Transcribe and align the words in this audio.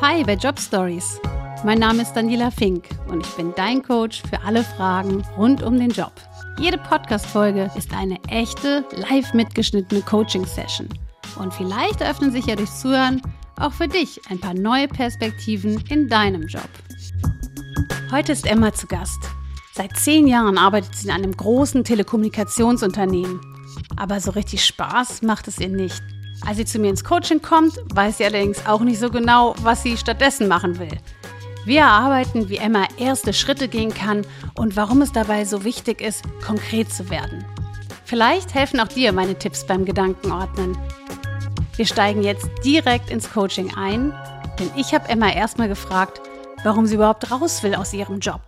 Hi 0.00 0.24
bei 0.24 0.34
Job 0.34 0.58
Stories. 0.58 1.20
Mein 1.64 1.78
Name 1.78 2.02
ist 2.02 2.12
Daniela 2.12 2.50
Fink 2.50 2.84
und 3.08 3.26
ich 3.26 3.32
bin 3.34 3.52
dein 3.56 3.82
Coach 3.82 4.22
für 4.28 4.40
alle 4.42 4.64
Fragen 4.64 5.22
rund 5.36 5.62
um 5.62 5.78
den 5.78 5.90
Job. 5.90 6.12
Jede 6.58 6.78
Podcast-Folge 6.78 7.70
ist 7.76 7.92
eine 7.94 8.18
echte, 8.28 8.84
live 8.92 9.32
mitgeschnittene 9.32 10.02
Coaching-Session. 10.02 10.88
Und 11.38 11.54
vielleicht 11.54 12.00
eröffnen 12.00 12.32
sich 12.32 12.46
ja 12.46 12.56
durchs 12.56 12.80
Zuhören 12.80 13.22
auch 13.58 13.72
für 13.72 13.88
dich 13.88 14.20
ein 14.28 14.40
paar 14.40 14.54
neue 14.54 14.88
Perspektiven 14.88 15.82
in 15.88 16.08
deinem 16.08 16.46
Job. 16.46 16.68
Heute 18.10 18.32
ist 18.32 18.46
Emma 18.46 18.72
zu 18.72 18.86
Gast. 18.86 19.20
Seit 19.72 19.96
zehn 19.96 20.26
Jahren 20.26 20.58
arbeitet 20.58 20.94
sie 20.94 21.08
in 21.08 21.14
einem 21.14 21.36
großen 21.36 21.84
Telekommunikationsunternehmen. 21.84 23.51
Aber 23.96 24.20
so 24.20 24.30
richtig 24.32 24.64
Spaß 24.64 25.22
macht 25.22 25.48
es 25.48 25.58
ihr 25.58 25.68
nicht. 25.68 26.02
Als 26.46 26.56
sie 26.56 26.64
zu 26.64 26.78
mir 26.78 26.90
ins 26.90 27.04
Coaching 27.04 27.40
kommt, 27.40 27.74
weiß 27.94 28.18
sie 28.18 28.24
allerdings 28.24 28.66
auch 28.66 28.80
nicht 28.80 28.98
so 28.98 29.10
genau, 29.10 29.54
was 29.62 29.82
sie 29.82 29.96
stattdessen 29.96 30.48
machen 30.48 30.78
will. 30.78 30.98
Wir 31.64 31.82
erarbeiten, 31.82 32.48
wie 32.48 32.56
Emma 32.56 32.88
erste 32.96 33.32
Schritte 33.32 33.68
gehen 33.68 33.94
kann 33.94 34.26
und 34.56 34.74
warum 34.74 35.00
es 35.02 35.12
dabei 35.12 35.44
so 35.44 35.62
wichtig 35.62 36.00
ist, 36.00 36.24
konkret 36.44 36.92
zu 36.92 37.08
werden. 37.08 37.44
Vielleicht 38.04 38.54
helfen 38.54 38.80
auch 38.80 38.88
dir 38.88 39.12
meine 39.12 39.38
Tipps 39.38 39.64
beim 39.64 39.84
Gedankenordnen. 39.84 40.76
Wir 41.76 41.86
steigen 41.86 42.22
jetzt 42.22 42.48
direkt 42.64 43.10
ins 43.10 43.30
Coaching 43.30 43.74
ein, 43.76 44.12
denn 44.58 44.70
ich 44.76 44.92
habe 44.92 45.08
Emma 45.08 45.30
erstmal 45.30 45.68
gefragt, 45.68 46.20
warum 46.64 46.86
sie 46.86 46.96
überhaupt 46.96 47.30
raus 47.30 47.62
will 47.62 47.76
aus 47.76 47.92
ihrem 47.92 48.18
Job. 48.18 48.42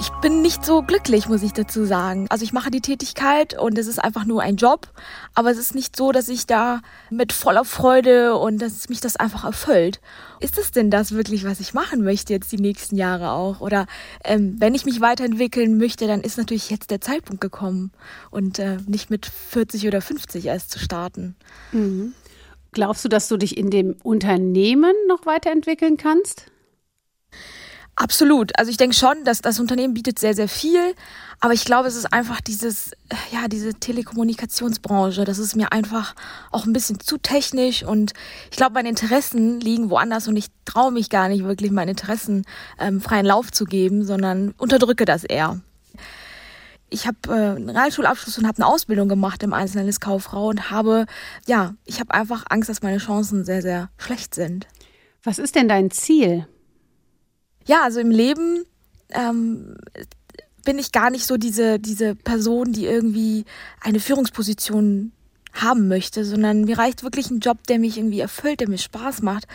Ich 0.00 0.10
bin 0.20 0.42
nicht 0.42 0.64
so 0.64 0.82
glücklich, 0.82 1.28
muss 1.28 1.42
ich 1.42 1.52
dazu 1.52 1.84
sagen. 1.84 2.26
Also 2.28 2.44
ich 2.44 2.52
mache 2.52 2.70
die 2.70 2.80
Tätigkeit 2.80 3.56
und 3.58 3.78
es 3.78 3.86
ist 3.86 4.02
einfach 4.02 4.24
nur 4.24 4.42
ein 4.42 4.56
Job, 4.56 4.88
aber 5.34 5.50
es 5.50 5.58
ist 5.58 5.74
nicht 5.74 5.96
so, 5.96 6.10
dass 6.10 6.28
ich 6.28 6.46
da 6.46 6.80
mit 7.10 7.32
voller 7.32 7.64
Freude 7.64 8.34
und 8.36 8.60
dass 8.60 8.88
mich 8.88 9.00
das 9.00 9.16
einfach 9.16 9.44
erfüllt. 9.44 10.00
Ist 10.40 10.58
es 10.58 10.72
denn 10.72 10.90
das 10.90 11.12
wirklich, 11.12 11.44
was 11.44 11.60
ich 11.60 11.74
machen 11.74 12.02
möchte 12.02 12.32
jetzt 12.32 12.50
die 12.50 12.58
nächsten 12.58 12.96
Jahre 12.96 13.30
auch? 13.30 13.60
Oder 13.60 13.86
ähm, 14.24 14.56
wenn 14.58 14.74
ich 14.74 14.84
mich 14.84 15.00
weiterentwickeln 15.00 15.78
möchte, 15.78 16.06
dann 16.08 16.22
ist 16.22 16.38
natürlich 16.38 16.70
jetzt 16.70 16.90
der 16.90 17.00
Zeitpunkt 17.00 17.40
gekommen 17.40 17.92
und 18.30 18.58
äh, 18.58 18.78
nicht 18.86 19.10
mit 19.10 19.26
40 19.26 19.86
oder 19.86 20.00
50 20.00 20.46
erst 20.46 20.70
zu 20.70 20.80
starten. 20.80 21.36
Mhm. 21.70 22.14
Glaubst 22.72 23.04
du, 23.04 23.08
dass 23.08 23.28
du 23.28 23.36
dich 23.36 23.56
in 23.56 23.70
dem 23.70 23.94
Unternehmen 24.02 24.94
noch 25.06 25.24
weiterentwickeln 25.24 25.96
kannst? 25.96 26.50
Absolut. 27.96 28.58
Also 28.58 28.70
ich 28.70 28.76
denke 28.76 28.96
schon, 28.96 29.24
dass 29.24 29.40
das 29.40 29.60
Unternehmen 29.60 29.94
bietet 29.94 30.18
sehr, 30.18 30.34
sehr 30.34 30.48
viel. 30.48 30.94
Aber 31.40 31.52
ich 31.52 31.64
glaube, 31.64 31.86
es 31.86 31.94
ist 31.94 32.12
einfach 32.12 32.40
dieses, 32.40 32.92
ja, 33.30 33.46
diese 33.46 33.74
Telekommunikationsbranche. 33.74 35.24
Das 35.24 35.38
ist 35.38 35.54
mir 35.54 35.70
einfach 35.72 36.14
auch 36.50 36.66
ein 36.66 36.72
bisschen 36.72 36.98
zu 36.98 37.18
technisch 37.18 37.84
und 37.84 38.12
ich 38.50 38.56
glaube, 38.56 38.74
meine 38.74 38.88
Interessen 38.88 39.60
liegen 39.60 39.90
woanders 39.90 40.26
und 40.26 40.36
ich 40.36 40.46
traue 40.64 40.90
mich 40.90 41.08
gar 41.10 41.28
nicht 41.28 41.44
wirklich, 41.44 41.70
meine 41.70 41.92
Interessen 41.92 42.44
ähm, 42.80 43.00
freien 43.00 43.26
Lauf 43.26 43.52
zu 43.52 43.64
geben, 43.64 44.04
sondern 44.04 44.54
unterdrücke 44.58 45.04
das 45.04 45.22
eher. 45.22 45.60
Ich 46.90 47.06
habe 47.06 47.18
äh, 47.28 47.56
einen 47.56 47.70
Realschulabschluss 47.70 48.38
und 48.38 48.46
habe 48.46 48.62
eine 48.62 48.66
Ausbildung 48.66 49.08
gemacht 49.08 49.42
im 49.42 49.52
Einzelhandelskauffrau 49.52 50.48
und 50.48 50.70
habe, 50.70 51.06
ja, 51.46 51.74
ich 51.84 52.00
habe 52.00 52.14
einfach 52.14 52.44
Angst, 52.48 52.68
dass 52.68 52.82
meine 52.82 52.98
Chancen 52.98 53.44
sehr, 53.44 53.62
sehr 53.62 53.90
schlecht 53.98 54.34
sind. 54.34 54.66
Was 55.22 55.38
ist 55.38 55.54
denn 55.54 55.68
dein 55.68 55.90
Ziel? 55.90 56.46
Ja, 57.66 57.82
also 57.82 58.00
im 58.00 58.10
Leben 58.10 58.64
ähm, 59.10 59.76
bin 60.64 60.78
ich 60.78 60.92
gar 60.92 61.10
nicht 61.10 61.26
so 61.26 61.36
diese, 61.36 61.78
diese 61.78 62.14
Person, 62.14 62.72
die 62.72 62.86
irgendwie 62.86 63.44
eine 63.80 64.00
Führungsposition 64.00 65.12
haben 65.52 65.86
möchte, 65.86 66.24
sondern 66.24 66.62
mir 66.62 66.78
reicht 66.78 67.04
wirklich 67.04 67.30
ein 67.30 67.38
Job, 67.38 67.66
der 67.68 67.78
mich 67.78 67.96
irgendwie 67.96 68.20
erfüllt, 68.20 68.60
der 68.60 68.68
mir 68.68 68.78
Spaß 68.78 69.22
macht. 69.22 69.46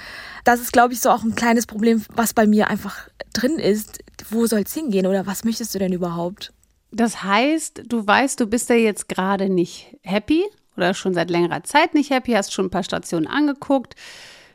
Das 0.45 0.61
ist, 0.61 0.71
glaube 0.71 0.93
ich, 0.93 1.01
so 1.01 1.09
auch 1.09 1.23
ein 1.23 1.35
kleines 1.35 1.65
Problem, 1.65 2.03
was 2.13 2.33
bei 2.33 2.47
mir 2.47 2.69
einfach 2.69 3.09
drin 3.33 3.59
ist. 3.59 3.99
Wo 4.29 4.47
soll 4.47 4.61
es 4.61 4.73
hingehen 4.73 5.07
oder 5.07 5.25
was 5.25 5.43
möchtest 5.43 5.75
du 5.75 5.79
denn 5.79 5.91
überhaupt? 5.91 6.53
Das 6.91 7.23
heißt, 7.23 7.83
du 7.85 8.07
weißt, 8.07 8.39
du 8.39 8.47
bist 8.47 8.69
ja 8.69 8.75
jetzt 8.75 9.09
gerade 9.09 9.49
nicht 9.49 9.97
happy 10.01 10.43
oder 10.77 10.93
schon 10.93 11.13
seit 11.13 11.29
längerer 11.29 11.63
Zeit 11.63 11.93
nicht 11.93 12.09
happy, 12.09 12.31
hast 12.31 12.53
schon 12.53 12.67
ein 12.67 12.71
paar 12.71 12.83
Stationen 12.83 13.27
angeguckt 13.27 13.95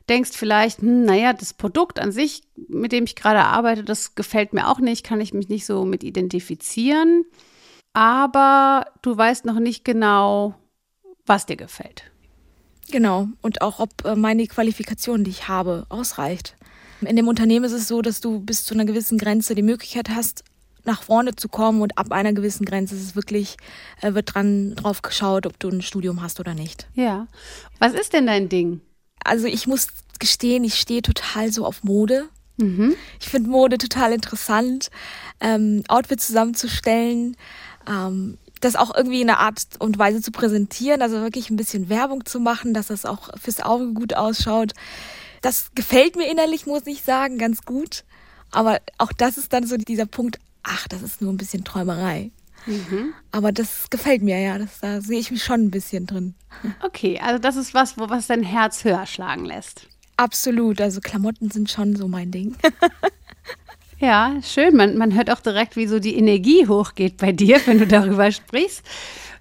denkst 0.08 0.32
vielleicht, 0.32 0.80
hm, 0.80 1.04
naja, 1.04 1.32
das 1.32 1.54
Produkt 1.54 1.98
an 1.98 2.12
sich, 2.12 2.42
mit 2.68 2.92
dem 2.92 3.04
ich 3.04 3.16
gerade 3.16 3.40
arbeite, 3.40 3.84
das 3.84 4.14
gefällt 4.14 4.52
mir 4.52 4.68
auch 4.68 4.78
nicht, 4.78 5.04
kann 5.04 5.20
ich 5.20 5.34
mich 5.34 5.48
nicht 5.48 5.66
so 5.66 5.84
mit 5.84 6.04
identifizieren. 6.04 7.24
Aber 7.92 8.86
du 9.02 9.16
weißt 9.16 9.44
noch 9.44 9.60
nicht 9.60 9.84
genau, 9.84 10.54
was 11.26 11.46
dir 11.46 11.56
gefällt. 11.56 12.10
Genau. 12.90 13.28
Und 13.40 13.62
auch, 13.62 13.78
ob 13.78 14.04
äh, 14.04 14.14
meine 14.14 14.46
Qualifikation, 14.46 15.24
die 15.24 15.30
ich 15.30 15.48
habe, 15.48 15.86
ausreicht. 15.88 16.56
In 17.00 17.16
dem 17.16 17.28
Unternehmen 17.28 17.64
ist 17.64 17.72
es 17.72 17.88
so, 17.88 18.02
dass 18.02 18.20
du 18.20 18.40
bis 18.40 18.64
zu 18.64 18.74
einer 18.74 18.84
gewissen 18.84 19.18
Grenze 19.18 19.54
die 19.54 19.62
Möglichkeit 19.62 20.10
hast, 20.10 20.44
nach 20.84 21.02
vorne 21.02 21.34
zu 21.34 21.48
kommen 21.48 21.80
und 21.80 21.96
ab 21.96 22.12
einer 22.12 22.32
gewissen 22.32 22.66
Grenze 22.66 22.94
ist 22.94 23.02
es 23.02 23.16
wirklich, 23.16 23.56
äh, 24.02 24.14
wird 24.14 24.34
dran 24.34 24.74
drauf 24.74 25.02
geschaut, 25.02 25.46
ob 25.46 25.58
du 25.58 25.68
ein 25.68 25.82
Studium 25.82 26.22
hast 26.22 26.40
oder 26.40 26.54
nicht. 26.54 26.88
Ja. 26.94 27.26
Was 27.78 27.94
ist 27.94 28.12
denn 28.12 28.26
dein 28.26 28.48
Ding? 28.48 28.80
Also 29.22 29.46
ich 29.46 29.66
muss 29.66 29.88
gestehen, 30.18 30.64
ich 30.64 30.74
stehe 30.76 31.02
total 31.02 31.52
so 31.52 31.66
auf 31.66 31.82
Mode. 31.82 32.28
Mhm. 32.56 32.94
Ich 33.20 33.28
finde 33.28 33.50
Mode 33.50 33.78
total 33.78 34.12
interessant, 34.12 34.90
ähm, 35.40 35.82
Outfits 35.88 36.26
zusammenzustellen, 36.28 37.36
ähm, 37.88 38.38
das 38.60 38.76
auch 38.76 38.94
irgendwie 38.94 39.20
in 39.20 39.28
einer 39.28 39.40
Art 39.40 39.60
und 39.80 39.98
Weise 39.98 40.22
zu 40.22 40.30
präsentieren, 40.30 41.02
also 41.02 41.20
wirklich 41.20 41.50
ein 41.50 41.56
bisschen 41.56 41.88
Werbung 41.88 42.24
zu 42.24 42.40
machen, 42.40 42.72
dass 42.72 42.86
das 42.86 43.04
auch 43.04 43.30
fürs 43.38 43.60
Auge 43.60 43.92
gut 43.92 44.14
ausschaut. 44.14 44.72
Das 45.42 45.72
gefällt 45.74 46.16
mir 46.16 46.30
innerlich, 46.30 46.64
muss 46.64 46.86
ich 46.86 47.02
sagen, 47.02 47.38
ganz 47.38 47.64
gut. 47.64 48.04
Aber 48.50 48.80
auch 48.98 49.12
das 49.12 49.36
ist 49.36 49.52
dann 49.52 49.66
so 49.66 49.76
dieser 49.76 50.06
Punkt, 50.06 50.38
ach, 50.62 50.86
das 50.88 51.02
ist 51.02 51.20
nur 51.20 51.32
ein 51.32 51.36
bisschen 51.36 51.64
Träumerei. 51.64 52.30
Mhm. 52.66 53.14
Aber 53.30 53.52
das 53.52 53.90
gefällt 53.90 54.22
mir, 54.22 54.38
ja. 54.38 54.58
Das, 54.58 54.80
da 54.80 55.00
sehe 55.00 55.18
ich 55.18 55.30
mich 55.30 55.42
schon 55.42 55.62
ein 55.62 55.70
bisschen 55.70 56.06
drin. 56.06 56.34
Okay, 56.82 57.18
also 57.20 57.38
das 57.38 57.56
ist 57.56 57.74
was, 57.74 57.98
wo 57.98 58.08
was 58.08 58.26
dein 58.26 58.42
Herz 58.42 58.84
höher 58.84 59.06
schlagen 59.06 59.44
lässt. 59.44 59.86
Absolut. 60.16 60.80
Also 60.80 61.00
Klamotten 61.00 61.50
sind 61.50 61.70
schon 61.70 61.96
so 61.96 62.08
mein 62.08 62.30
Ding. 62.30 62.56
ja, 63.98 64.36
schön. 64.42 64.76
Man, 64.76 64.96
man 64.96 65.14
hört 65.14 65.30
auch 65.30 65.40
direkt, 65.40 65.76
wie 65.76 65.86
so 65.86 65.98
die 65.98 66.16
Energie 66.16 66.66
hochgeht 66.66 67.16
bei 67.16 67.32
dir, 67.32 67.60
wenn 67.66 67.78
du 67.78 67.86
darüber 67.86 68.30
sprichst. 68.30 68.82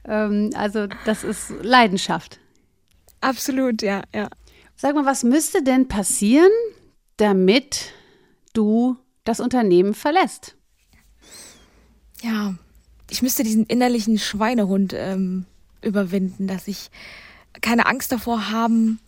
Ähm, 0.06 0.50
also 0.56 0.88
das 1.06 1.24
ist 1.24 1.54
Leidenschaft. 1.62 2.40
Absolut, 3.22 3.82
ja, 3.82 4.02
ja. 4.14 4.30
Sag 4.76 4.96
mal, 4.96 5.06
was 5.06 5.24
müsste 5.24 5.64
denn 5.64 5.88
passieren, 5.88 6.52
damit 7.18 7.94
du 8.54 8.98
das 9.24 9.40
Unternehmen 9.40 9.94
verlässt? 9.94 10.58
Ja, 12.22 12.56
ich 13.10 13.22
müsste 13.22 13.44
diesen 13.44 13.66
innerlichen 13.66 14.18
Schweinehund 14.18 14.94
ähm, 14.96 15.46
überwinden, 15.82 16.48
dass 16.48 16.68
ich 16.68 16.90
keine 17.62 17.86
Angst 17.86 18.12
davor 18.12 18.50
haben 18.52 19.00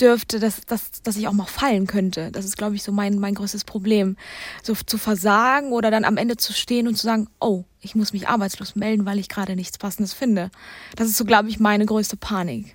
dürfte, 0.00 0.40
dass, 0.40 0.62
dass, 0.62 1.02
dass 1.02 1.16
ich 1.16 1.28
auch 1.28 1.32
mal 1.32 1.46
fallen 1.46 1.86
könnte. 1.86 2.30
Das 2.32 2.44
ist, 2.44 2.56
glaube 2.56 2.74
ich, 2.74 2.82
so 2.82 2.92
mein, 2.92 3.18
mein 3.18 3.34
größtes 3.34 3.64
Problem. 3.64 4.16
So 4.62 4.74
zu 4.74 4.98
versagen 4.98 5.72
oder 5.72 5.90
dann 5.90 6.04
am 6.04 6.16
Ende 6.16 6.36
zu 6.36 6.52
stehen 6.52 6.88
und 6.88 6.96
zu 6.96 7.04
sagen, 7.04 7.28
oh, 7.40 7.64
ich 7.80 7.94
muss 7.94 8.12
mich 8.12 8.28
arbeitslos 8.28 8.74
melden, 8.74 9.06
weil 9.06 9.18
ich 9.18 9.28
gerade 9.28 9.56
nichts 9.56 9.78
Passendes 9.78 10.12
finde. 10.12 10.50
Das 10.96 11.08
ist 11.08 11.16
so, 11.16 11.24
glaube 11.24 11.48
ich, 11.48 11.60
meine 11.60 11.86
größte 11.86 12.16
Panik. 12.16 12.74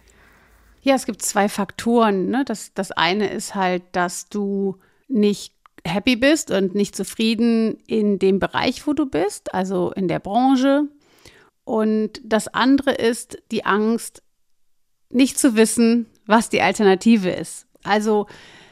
Ja, 0.81 0.95
es 0.95 1.05
gibt 1.05 1.21
zwei 1.21 1.49
Faktoren. 1.49 2.29
Ne? 2.29 2.45
Das, 2.45 2.73
das 2.73 2.91
eine 2.91 3.29
ist 3.29 3.53
halt, 3.53 3.83
dass 3.91 4.29
du 4.29 4.77
nicht 5.09 5.53
happy 5.85 6.15
bist 6.15 6.51
und 6.51 6.75
nicht 6.75 6.95
zufrieden 6.95 7.77
in 7.87 8.19
dem 8.19 8.39
Bereich, 8.39 8.85
wo 8.87 8.93
du 8.93 9.05
bist, 9.05 9.53
also 9.53 9.91
in 9.91 10.07
der 10.07 10.19
Branche. 10.19 10.87
Und 11.63 12.21
das 12.23 12.47
andere 12.47 12.91
ist 12.91 13.37
die 13.51 13.65
Angst, 13.65 14.23
nicht 15.09 15.39
zu 15.39 15.55
wissen, 15.55 16.07
was 16.25 16.49
die 16.49 16.61
Alternative 16.61 17.29
ist. 17.29 17.67
Also, 17.83 18.27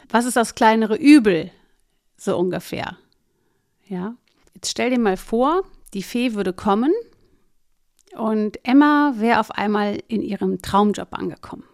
was 0.10 0.26
ist 0.26 0.38
das 0.38 0.56
kleinere 0.56 0.96
Übel, 0.96 1.52
so 2.18 2.38
ungefähr. 2.38 2.98
Ja, 3.88 4.16
jetzt 4.54 4.72
stell 4.72 4.90
dir 4.90 5.00
mal 5.00 5.18
vor, 5.18 5.64
die 5.94 6.04
Fee 6.04 6.34
würde 6.34 6.54
kommen 6.54 6.94
und 8.16 8.60
Emma 8.64 9.14
wäre 9.18 9.40
auf 9.40 9.52
einmal 9.52 10.00
in 10.08 10.22
ihrem 10.22 10.62
Traumjob 10.62 11.10
angekommen 11.12 11.67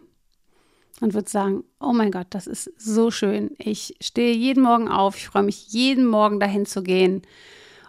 und 1.00 1.14
würde 1.14 1.28
sagen, 1.28 1.64
oh 1.80 1.92
mein 1.92 2.10
Gott, 2.10 2.28
das 2.30 2.46
ist 2.46 2.70
so 2.78 3.10
schön. 3.10 3.50
Ich 3.58 3.96
stehe 4.00 4.34
jeden 4.34 4.62
Morgen 4.62 4.88
auf, 4.88 5.16
ich 5.16 5.26
freue 5.26 5.42
mich 5.42 5.68
jeden 5.68 6.06
Morgen 6.06 6.40
dahin 6.40 6.66
zu 6.66 6.82
gehen. 6.82 7.22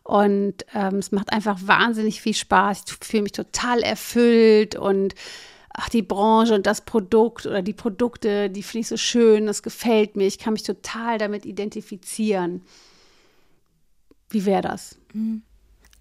Und 0.03 0.65
ähm, 0.73 0.95
es 0.95 1.11
macht 1.11 1.31
einfach 1.33 1.59
wahnsinnig 1.65 2.21
viel 2.21 2.35
Spaß. 2.35 2.83
Ich 2.87 3.07
fühle 3.07 3.23
mich 3.23 3.31
total 3.31 3.81
erfüllt 3.81 4.75
und 4.75 5.15
ach, 5.69 5.89
die 5.89 6.03
Branche 6.03 6.53
und 6.53 6.65
das 6.67 6.81
Produkt 6.81 7.45
oder 7.45 7.61
die 7.61 7.73
Produkte, 7.73 8.49
die 8.49 8.63
finde 8.63 8.81
ich 8.81 8.87
so 8.87 8.97
schön, 8.97 9.45
das 9.45 9.63
gefällt 9.63 10.15
mir. 10.15 10.27
Ich 10.27 10.39
kann 10.39 10.53
mich 10.53 10.63
total 10.63 11.17
damit 11.17 11.45
identifizieren. 11.45 12.61
Wie 14.29 14.45
wäre 14.45 14.61
das? 14.61 14.97
Mhm. 15.13 15.43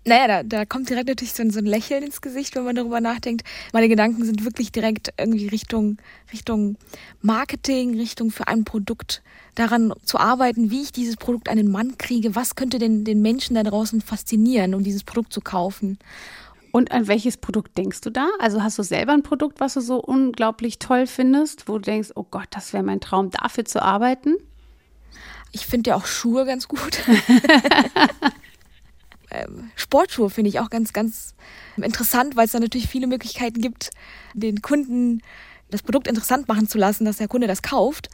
Naja, 0.07 0.27
da, 0.29 0.43
da 0.43 0.65
kommt 0.65 0.91
direkt 0.91 1.09
natürlich 1.09 1.33
so 1.33 1.43
ein, 1.43 1.51
so 1.51 1.59
ein 1.59 1.67
Lächeln 1.67 2.03
ins 2.03 2.21
Gesicht, 2.21 2.55
wenn 2.55 2.65
man 2.65 2.77
darüber 2.77 3.01
nachdenkt. 3.01 3.43
Meine 3.73 3.89
Gedanken 3.89 4.25
sind 4.25 4.45
wirklich 4.45 4.71
direkt 4.71 5.13
irgendwie 5.19 5.49
Richtung, 5.49 5.99
Richtung 6.33 6.77
Marketing, 7.23 7.97
Richtung 7.97 8.31
für 8.31 8.49
ein 8.49 8.65
Produkt, 8.65 9.23
daran 9.55 9.93
zu 10.05 10.19
arbeiten, 10.19 10.71
wie 10.71 10.83
ich 10.83 10.93
dieses 10.93 11.17
Produkt 11.17 11.49
an 11.49 11.57
den 11.57 11.71
Mann 11.71 11.97
kriege, 11.97 12.35
was 12.35 12.55
könnte 12.55 12.79
den, 12.79 13.05
den 13.05 13.23
Menschen 13.23 13.55
da 13.55 13.63
draußen 13.63 14.01
faszinieren, 14.01 14.75
um 14.75 14.85
dieses 14.85 15.05
Produkt 15.05 15.33
zu 15.33 15.41
kaufen. 15.41 15.99
Und 16.71 16.91
an 16.91 17.07
welches 17.07 17.37
Produkt 17.37 17.79
denkst 17.79 18.01
du 18.01 18.11
da? 18.11 18.29
Also 18.41 18.63
hast 18.63 18.79
du 18.79 18.83
selber 18.83 19.13
ein 19.13 19.23
Produkt, 19.23 19.61
was 19.61 19.75
du 19.75 19.81
so 19.81 20.03
unglaublich 20.03 20.81
toll 20.81 21.07
findest, 21.07 21.69
wo 21.69 21.75
du 21.75 21.83
denkst, 21.83 22.11
oh 22.17 22.27
Gott, 22.29 22.49
das 22.51 22.73
wäre 22.73 22.83
mein 22.83 23.01
Traum, 23.01 23.31
dafür 23.31 23.65
zu 23.65 23.81
arbeiten? 23.81 24.35
Ich 25.53 25.67
finde 25.67 25.91
ja 25.91 25.97
auch 25.97 26.05
Schuhe 26.05 26.45
ganz 26.45 26.67
gut. 26.67 26.99
Ähm, 29.35 29.71
Sportschuhe 29.75 30.31
finde 30.31 30.49
ich 30.49 30.61
auch 30.61 30.71
ganz, 30.71 30.93
ganz 30.93 31.35
interessant, 31.77 32.37
weil 32.37 32.47
es 32.47 32.53
da 32.53 32.61
natürlich 32.61 32.89
viele 32.89 33.07
Möglichkeiten 33.07 33.61
gibt, 33.61 33.91
den 34.35 34.63
Kunden 34.63 35.21
das 35.71 35.83
Produkt 35.83 36.07
interessant 36.07 36.47
machen 36.49 36.69
zu 36.69 36.79
lassen, 36.79 37.05
dass 37.05 37.17
der 37.17 37.29
Kunde 37.29 37.47
das 37.47 37.63
kauft. 37.63 38.09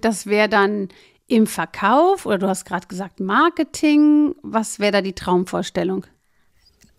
Das 0.00 0.26
wäre 0.26 0.48
dann 0.48 0.88
im 1.26 1.46
Verkauf 1.46 2.26
oder 2.26 2.38
du 2.38 2.48
hast 2.48 2.64
gerade 2.64 2.86
gesagt 2.86 3.20
Marketing. 3.20 4.34
Was 4.42 4.78
wäre 4.78 4.92
da 4.92 5.02
die 5.02 5.12
Traumvorstellung? 5.12 6.06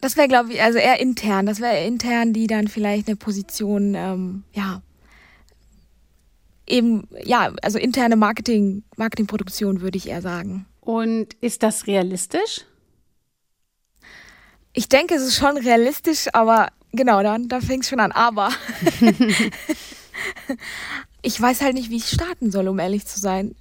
Das 0.01 0.18
wäre, 0.18 0.28
glaube 0.28 0.54
ich, 0.54 0.62
also 0.62 0.78
eher 0.78 1.00
intern. 1.00 1.45
Das 1.45 1.60
wäre 1.60 1.83
intern, 1.86 2.33
die 2.33 2.48
dann 2.48 2.68
vielleicht 2.68 3.07
eine 3.07 3.16
Position, 3.16 3.95
ähm, 3.95 4.44
ja, 4.54 4.81
eben, 6.68 7.07
ja, 7.24 7.54
also 7.62 7.78
interne 7.78 8.16
Marketing, 8.16 8.83
Marketingproduktion 8.98 9.81
würde 9.81 9.98
ich 9.98 10.10
eher 10.10 10.21
sagen. 10.21 10.66
Und 10.81 11.33
ist 11.42 11.63
das 11.63 11.88
realistisch? 11.88 12.66
Ich 14.75 14.89
denke, 14.89 15.16
es 15.16 15.24
ist 15.24 15.38
schon 15.38 15.57
realistisch, 15.57 16.27
aber 16.33 16.68
genau, 16.92 17.24
dann, 17.24 17.48
da 17.48 17.62
fängt 17.62 17.83
es 17.83 17.89
schon 17.89 18.01
an. 18.01 18.12
Aber 18.12 18.50
ich 21.22 21.39
weiß 21.39 21.62
halt 21.62 21.75
nicht, 21.75 21.89
wie 21.89 21.95
ich 21.95 22.10
starten 22.10 22.51
soll, 22.51 22.68
um 22.68 22.77
ehrlich 22.77 23.06
zu 23.06 23.19
sein. 23.19 23.56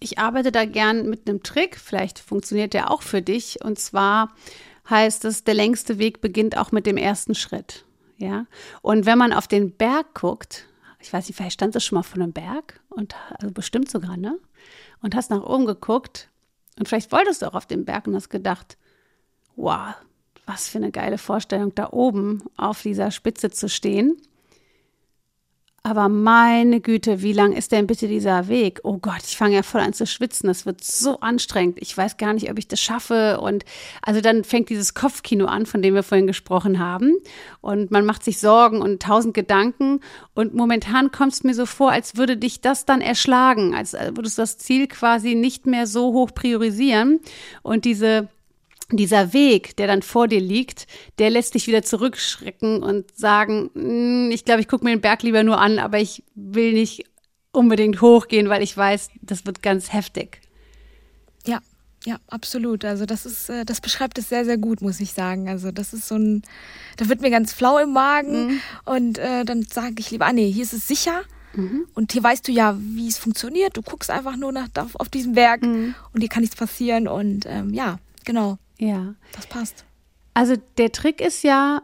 Ich 0.00 0.18
arbeite 0.18 0.52
da 0.52 0.64
gern 0.64 1.08
mit 1.08 1.28
einem 1.28 1.42
Trick, 1.42 1.78
vielleicht 1.78 2.18
funktioniert 2.18 2.72
der 2.72 2.90
auch 2.90 3.02
für 3.02 3.20
dich. 3.20 3.62
Und 3.62 3.78
zwar 3.78 4.32
heißt 4.88 5.26
es, 5.26 5.44
der 5.44 5.54
längste 5.54 5.98
Weg 5.98 6.22
beginnt 6.22 6.56
auch 6.56 6.72
mit 6.72 6.86
dem 6.86 6.96
ersten 6.96 7.34
Schritt. 7.34 7.84
Ja. 8.16 8.46
Und 8.80 9.04
wenn 9.04 9.18
man 9.18 9.34
auf 9.34 9.46
den 9.46 9.70
Berg 9.70 10.14
guckt, 10.14 10.66
ich 10.98 11.12
weiß 11.12 11.28
nicht, 11.28 11.36
vielleicht 11.36 11.54
stand 11.54 11.74
du 11.74 11.80
schon 11.80 11.96
mal 11.96 12.02
von 12.02 12.22
einem 12.22 12.32
Berg 12.32 12.80
und 12.88 13.14
also 13.38 13.52
bestimmt 13.52 13.90
sogar, 13.90 14.16
ne? 14.16 14.38
Und 15.02 15.14
hast 15.14 15.28
nach 15.28 15.42
oben 15.42 15.66
geguckt 15.66 16.30
und 16.78 16.88
vielleicht 16.88 17.12
wolltest 17.12 17.42
du 17.42 17.46
auch 17.46 17.54
auf 17.54 17.66
den 17.66 17.84
Berg 17.84 18.06
und 18.06 18.14
hast 18.14 18.30
gedacht, 18.30 18.78
wow, 19.56 19.94
was 20.46 20.68
für 20.68 20.78
eine 20.78 20.90
geile 20.90 21.18
Vorstellung, 21.18 21.74
da 21.74 21.90
oben 21.90 22.42
auf 22.56 22.82
dieser 22.82 23.10
Spitze 23.10 23.50
zu 23.50 23.68
stehen. 23.68 24.16
Aber 25.86 26.08
meine 26.08 26.80
Güte, 26.80 27.20
wie 27.20 27.34
lang 27.34 27.52
ist 27.52 27.70
denn 27.70 27.86
bitte 27.86 28.08
dieser 28.08 28.48
Weg? 28.48 28.80
Oh 28.84 28.96
Gott, 28.96 29.20
ich 29.26 29.36
fange 29.36 29.56
ja 29.56 29.62
voll 29.62 29.82
an 29.82 29.92
zu 29.92 30.06
schwitzen. 30.06 30.46
Das 30.46 30.64
wird 30.64 30.82
so 30.82 31.20
anstrengend. 31.20 31.76
Ich 31.78 31.94
weiß 31.94 32.16
gar 32.16 32.32
nicht, 32.32 32.50
ob 32.50 32.58
ich 32.58 32.68
das 32.68 32.80
schaffe. 32.80 33.38
Und 33.38 33.66
also 34.00 34.22
dann 34.22 34.44
fängt 34.44 34.70
dieses 34.70 34.94
Kopfkino 34.94 35.44
an, 35.44 35.66
von 35.66 35.82
dem 35.82 35.92
wir 35.92 36.02
vorhin 36.02 36.26
gesprochen 36.26 36.78
haben. 36.78 37.12
Und 37.60 37.90
man 37.90 38.06
macht 38.06 38.24
sich 38.24 38.40
Sorgen 38.40 38.80
und 38.80 39.02
tausend 39.02 39.34
Gedanken. 39.34 40.00
Und 40.34 40.54
momentan 40.54 41.12
kommt 41.12 41.34
es 41.34 41.44
mir 41.44 41.52
so 41.52 41.66
vor, 41.66 41.92
als 41.92 42.16
würde 42.16 42.38
dich 42.38 42.62
das 42.62 42.86
dann 42.86 43.02
erschlagen, 43.02 43.74
als 43.74 43.92
würdest 43.92 44.38
du 44.38 44.42
das 44.42 44.56
Ziel 44.56 44.86
quasi 44.86 45.34
nicht 45.34 45.66
mehr 45.66 45.86
so 45.86 46.14
hoch 46.14 46.30
priorisieren. 46.34 47.20
Und 47.62 47.84
diese 47.84 48.28
dieser 48.90 49.32
Weg, 49.32 49.76
der 49.76 49.86
dann 49.86 50.02
vor 50.02 50.28
dir 50.28 50.40
liegt, 50.40 50.86
der 51.18 51.30
lässt 51.30 51.54
dich 51.54 51.66
wieder 51.66 51.82
zurückschrecken 51.82 52.82
und 52.82 53.16
sagen, 53.16 53.70
hm, 53.74 54.30
ich 54.30 54.44
glaube, 54.44 54.60
ich 54.60 54.68
gucke 54.68 54.84
mir 54.84 54.90
den 54.90 55.00
Berg 55.00 55.22
lieber 55.22 55.42
nur 55.42 55.58
an, 55.58 55.78
aber 55.78 55.98
ich 55.98 56.22
will 56.34 56.72
nicht 56.74 57.04
unbedingt 57.52 58.00
hochgehen, 58.00 58.48
weil 58.48 58.62
ich 58.62 58.76
weiß, 58.76 59.10
das 59.22 59.46
wird 59.46 59.62
ganz 59.62 59.92
heftig. 59.92 60.40
Ja, 61.46 61.60
ja, 62.04 62.18
absolut. 62.28 62.84
Also 62.84 63.06
das 63.06 63.24
ist, 63.24 63.48
äh, 63.48 63.64
das 63.64 63.80
beschreibt 63.80 64.18
es 64.18 64.28
sehr, 64.28 64.44
sehr 64.44 64.58
gut, 64.58 64.82
muss 64.82 65.00
ich 65.00 65.12
sagen. 65.12 65.48
Also 65.48 65.70
das 65.70 65.94
ist 65.94 66.08
so 66.08 66.16
ein, 66.16 66.42
da 66.96 67.08
wird 67.08 67.22
mir 67.22 67.30
ganz 67.30 67.52
flau 67.52 67.78
im 67.78 67.92
Magen 67.92 68.46
mhm. 68.46 68.60
und 68.84 69.18
äh, 69.18 69.44
dann 69.44 69.62
sage 69.62 69.94
ich 69.98 70.10
lieber, 70.10 70.26
ah 70.26 70.32
nee, 70.32 70.50
hier 70.50 70.64
ist 70.64 70.74
es 70.74 70.86
sicher. 70.86 71.22
Mhm. 71.54 71.86
Und 71.94 72.12
hier 72.12 72.22
weißt 72.22 72.46
du 72.48 72.52
ja, 72.52 72.76
wie 72.78 73.08
es 73.08 73.16
funktioniert. 73.16 73.76
Du 73.76 73.82
guckst 73.82 74.10
einfach 74.10 74.36
nur 74.36 74.52
nach, 74.52 74.68
auf, 74.76 74.96
auf 74.96 75.08
diesen 75.08 75.34
Berg 75.34 75.62
mhm. 75.62 75.94
und 76.12 76.20
hier 76.20 76.28
kann 76.28 76.42
nichts 76.42 76.56
passieren. 76.56 77.08
Und 77.08 77.46
ähm, 77.46 77.72
ja, 77.72 77.98
genau. 78.24 78.58
Ja. 78.78 79.14
Das 79.32 79.46
passt. 79.46 79.84
Also 80.34 80.54
der 80.78 80.92
Trick 80.92 81.20
ist 81.20 81.42
ja, 81.42 81.82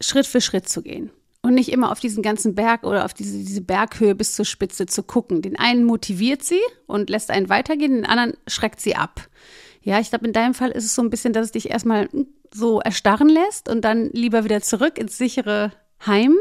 Schritt 0.00 0.26
für 0.26 0.40
Schritt 0.40 0.68
zu 0.68 0.82
gehen 0.82 1.10
und 1.42 1.54
nicht 1.54 1.72
immer 1.72 1.90
auf 1.90 2.00
diesen 2.00 2.22
ganzen 2.22 2.54
Berg 2.54 2.84
oder 2.84 3.04
auf 3.04 3.14
diese, 3.14 3.38
diese 3.38 3.60
Berghöhe 3.60 4.14
bis 4.14 4.34
zur 4.34 4.44
Spitze 4.44 4.86
zu 4.86 5.02
gucken. 5.02 5.42
Den 5.42 5.58
einen 5.58 5.84
motiviert 5.84 6.42
sie 6.42 6.60
und 6.86 7.10
lässt 7.10 7.30
einen 7.30 7.48
weitergehen, 7.48 7.94
den 7.94 8.06
anderen 8.06 8.34
schreckt 8.46 8.80
sie 8.80 8.94
ab. 8.94 9.28
Ja, 9.82 9.98
ich 9.98 10.10
glaube, 10.10 10.26
in 10.26 10.32
deinem 10.32 10.54
Fall 10.54 10.70
ist 10.70 10.84
es 10.84 10.94
so 10.94 11.02
ein 11.02 11.10
bisschen, 11.10 11.32
dass 11.32 11.46
es 11.46 11.52
dich 11.52 11.70
erstmal 11.70 12.08
so 12.54 12.80
erstarren 12.80 13.28
lässt 13.28 13.68
und 13.68 13.84
dann 13.84 14.10
lieber 14.10 14.44
wieder 14.44 14.60
zurück 14.60 14.98
ins 14.98 15.18
sichere 15.18 15.72
Heim. 16.06 16.36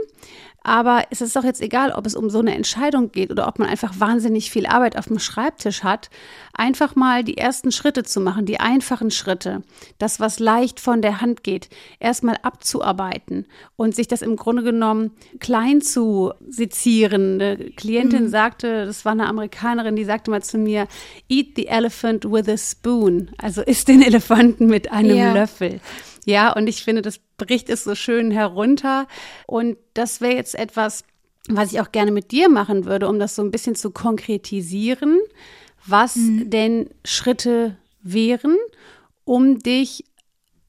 Aber 0.64 1.06
es 1.10 1.22
ist 1.22 1.36
doch 1.36 1.44
jetzt 1.44 1.62
egal, 1.62 1.92
ob 1.92 2.06
es 2.06 2.16
um 2.16 2.30
so 2.30 2.40
eine 2.40 2.56
Entscheidung 2.56 3.12
geht 3.12 3.32
oder 3.32 3.48
ob 3.48 3.58
man 3.58 3.68
einfach 3.68 4.00
wahnsinnig 4.00 4.52
viel 4.52 4.68
Arbeit 4.68 4.96
auf 4.96 5.08
dem 5.08 5.18
Schreibtisch 5.18 5.84
hat, 5.84 6.12
einfach 6.54 6.96
mal 6.96 7.24
die 7.24 7.38
ersten 7.38 7.72
Schritte 7.72 8.04
zu 8.04 8.22
machen, 8.22 8.46
die 8.46 8.60
einfachen 8.60 9.10
Schritte, 9.10 9.64
das, 9.98 10.20
was 10.20 10.38
leicht 10.38 10.80
von 10.80 11.02
der 11.02 11.20
Hand 11.20 11.44
geht, 11.44 11.70
erstmal 12.00 12.38
abzuarbeiten 12.44 13.48
und 13.76 13.96
sich 13.96 14.08
das 14.08 14.22
im 14.22 14.36
Grunde 14.36 14.62
genommen 14.62 15.12
klein 15.40 15.82
zu 15.82 16.32
sezieren. 16.48 17.42
Eine 17.42 17.58
Klientin 17.72 18.26
mhm. 18.26 18.30
sagte, 18.30 18.86
das 18.86 19.04
war 19.04 19.14
eine 19.14 19.28
Amerikanerin, 19.28 19.96
die 19.96 20.06
sagte 20.06 20.30
mal 20.30 20.44
zu 20.44 20.60
mir, 20.60 20.88
eat 21.28 21.56
the 21.56 21.68
elephant 21.68 22.24
with 22.26 22.48
a 22.48 22.58
spoon, 22.58 23.32
also 23.40 23.64
isst 23.64 23.88
den 23.88 24.04
Elefanten 24.04 24.68
mit 24.68 24.92
einem 24.92 25.18
ja. 25.18 25.34
Löffel. 25.34 25.82
Ja, 26.26 26.54
und 26.54 26.68
ich 26.68 26.84
finde, 26.84 27.02
das 27.02 27.20
bricht 27.38 27.70
es 27.70 27.84
so 27.84 27.96
schön 27.96 28.32
herunter. 28.32 29.08
Und 29.48 29.78
das 29.94 30.22
wäre 30.22 30.36
jetzt 30.36 30.56
etwas, 30.56 31.04
was 31.48 31.74
ich 31.74 31.82
auch 31.82 31.92
gerne 31.92 32.12
mit 32.12 32.32
dir 32.32 32.50
machen 32.50 32.86
würde, 32.86 33.08
um 33.08 33.20
das 33.20 33.36
so 33.36 33.42
ein 33.42 33.52
bisschen 33.52 33.76
zu 33.76 33.92
konkretisieren, 33.92 35.20
was 35.86 36.16
mhm. 36.16 36.50
denn 36.50 36.90
Schritte 37.04 37.78
wären, 38.04 38.58
um 39.26 39.60
dich 39.60 40.06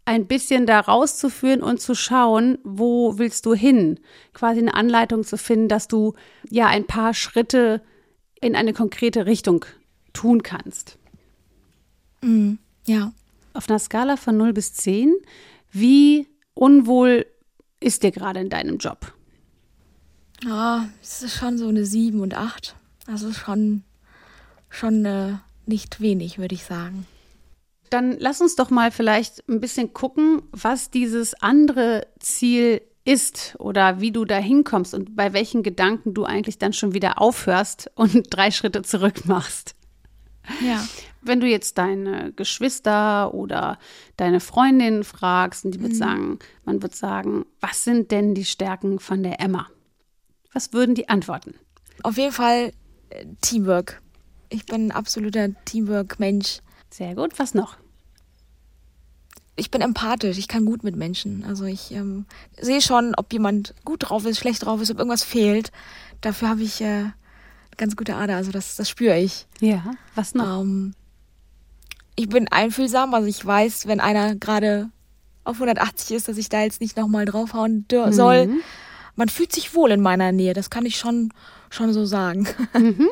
ein 0.05 0.27
bisschen 0.27 0.67
da 0.67 0.81
rauszuführen 0.81 1.63
und 1.63 1.81
zu 1.81 1.95
schauen, 1.95 2.59
wo 2.65 3.19
willst 3.19 3.47
du 3.47 3.55
hin? 3.55 4.01
Quasi 4.33 4.61
eine 4.61 4.75
Anleitung 4.75 5.23
zu 5.23 5.37
finden, 5.37 5.69
dass 5.69 5.87
du 5.87 6.15
ja 6.51 6.67
ein 6.67 6.87
paar 6.87 7.15
Schritte 7.15 7.83
in 8.41 8.57
eine 8.57 8.73
konkrete 8.73 9.27
Richtung 9.27 9.65
tun 10.13 10.43
kannst. 10.43 10.99
Mhm. 12.23 12.59
Ja 12.87 13.13
auf 13.55 13.69
einer 13.69 13.79
Skala 13.79 14.17
von 14.17 14.37
0 14.37 14.53
bis 14.53 14.75
10, 14.75 15.15
wie 15.73 16.29
unwohl 16.55 17.27
ist 17.81 18.03
dir 18.03 18.13
gerade 18.13 18.41
in 18.41 18.51
deinem 18.51 18.79
Job? 18.79 19.13
Ja, 20.45 20.89
es 21.03 21.23
ist 21.23 21.37
schon 21.37 21.59
so 21.59 21.69
eine 21.69 21.85
7 21.85 22.21
und 22.21 22.35
8. 22.35 22.75
Also 23.07 23.33
schon, 23.33 23.83
schon 24.69 25.05
äh, 25.05 25.35
nicht 25.67 26.01
wenig, 26.01 26.39
würde 26.39 26.55
ich 26.55 26.65
sagen. 26.65 27.07
Dann 27.91 28.17
lass 28.19 28.41
uns 28.41 28.57
doch 28.57 28.71
mal 28.71 28.91
vielleicht 28.91 29.49
ein 29.49 29.61
bisschen 29.61 29.93
gucken, 29.93 30.43
was 30.51 30.91
dieses 30.91 31.35
andere 31.35 32.07
Ziel 32.19 32.81
ist 33.05 33.57
oder 33.59 34.01
wie 34.01 34.13
du 34.13 34.25
da 34.25 34.39
hinkommst 34.39 34.95
und 34.95 35.17
bei 35.17 35.33
welchen 35.33 35.63
Gedanken 35.63 36.15
du 36.15 36.25
eigentlich 36.25 36.59
dann 36.59 36.73
schon 36.73 36.95
wieder 36.95 37.21
aufhörst 37.21 37.91
und 37.95 38.27
drei 38.31 38.51
Schritte 38.51 38.83
zurück 38.83 39.27
machst. 39.27 39.75
Ja. 40.65 40.85
Wenn 41.23 41.41
du 41.41 41.47
jetzt 41.47 41.79
deine 41.79 42.33
Geschwister 42.33 43.33
oder 43.33 43.79
deine 44.17 44.41
Freundinnen 44.41 45.05
fragst, 45.05 45.65
und 45.65 45.73
die 45.73 45.81
wird 45.81 45.93
mhm. 45.93 45.97
sagen, 45.97 46.39
man 46.65 46.83
wird 46.83 46.95
sagen, 46.95 47.47
was 47.61 47.85
sind 47.85 48.11
denn 48.11 48.35
die 48.35 48.45
Stärken 48.45 48.99
von 48.99 49.23
der 49.23 49.41
Emma? 49.41 49.69
Was 50.53 50.73
würden 50.73 50.95
die 50.95 51.09
antworten? 51.09 51.55
Auf 52.03 52.19
jeden 52.19 52.33
Fall 52.33 52.73
äh, 53.11 53.27
Teamwork. 53.41 54.03
Ich 54.49 54.67
bin 54.67 54.89
ein 54.89 54.93
absoluter 54.93 55.49
Teamwork-Mensch. 55.65 56.59
Sehr 56.91 57.15
gut. 57.15 57.39
Was 57.39 57.55
noch? 57.55 57.77
Ich 59.57 59.71
bin 59.71 59.81
empathisch. 59.81 60.39
Ich 60.39 60.49
kann 60.49 60.65
gut 60.65 60.83
mit 60.83 60.97
Menschen. 60.97 61.45
Also 61.45 61.65
ich 61.65 61.93
ähm, 61.93 62.27
sehe 62.61 62.83
schon, 62.83 63.15
ob 63.17 63.33
jemand 63.33 63.75
gut 63.85 64.09
drauf 64.09 64.27
ist, 64.27 64.39
schlecht 64.39 64.65
drauf 64.65 64.81
ist, 64.81 64.91
ob 64.91 64.99
irgendwas 64.99 65.23
fehlt. 65.23 65.73
Dafür 66.21 66.49
habe 66.49 66.63
ich 66.63 66.81
äh, 66.81 67.05
ganz 67.77 67.97
gute 67.97 68.17
Ader. 68.17 68.37
Also 68.37 68.51
das, 68.51 68.77
das 68.77 68.89
spüre 68.89 69.19
ich. 69.19 69.47
Ja. 69.61 69.93
Was 70.15 70.35
noch? 70.35 70.63
Ähm, 70.63 70.95
ich 72.23 72.29
bin 72.29 72.47
einfühlsam, 72.49 73.15
also 73.15 73.27
ich 73.27 73.45
weiß, 73.45 73.89
wenn 73.89 73.99
einer 73.99 74.37
gerade 74.37 74.91
auf 75.45 75.57
180 75.57 76.17
ist, 76.17 76.29
dass 76.29 76.39
ich 76.39 76.49
da 76.49 76.63
jetzt 76.63 76.81
nicht 76.81 76.97
nochmal 76.97 77.25
draufhauen 77.25 77.85
mhm. 77.91 78.13
soll. 78.13 78.49
Man 79.17 79.29
fühlt 79.29 79.53
sich 79.53 79.75
wohl 79.75 79.91
in 79.91 80.01
meiner 80.01 80.31
Nähe, 80.31 80.55
das 80.55 80.71
kann 80.71 80.87
ich 80.87 80.97
schon, 80.97 81.33
schon 81.71 81.93
so 81.93 82.05
sagen. 82.05 82.47
Mhm. 82.79 83.09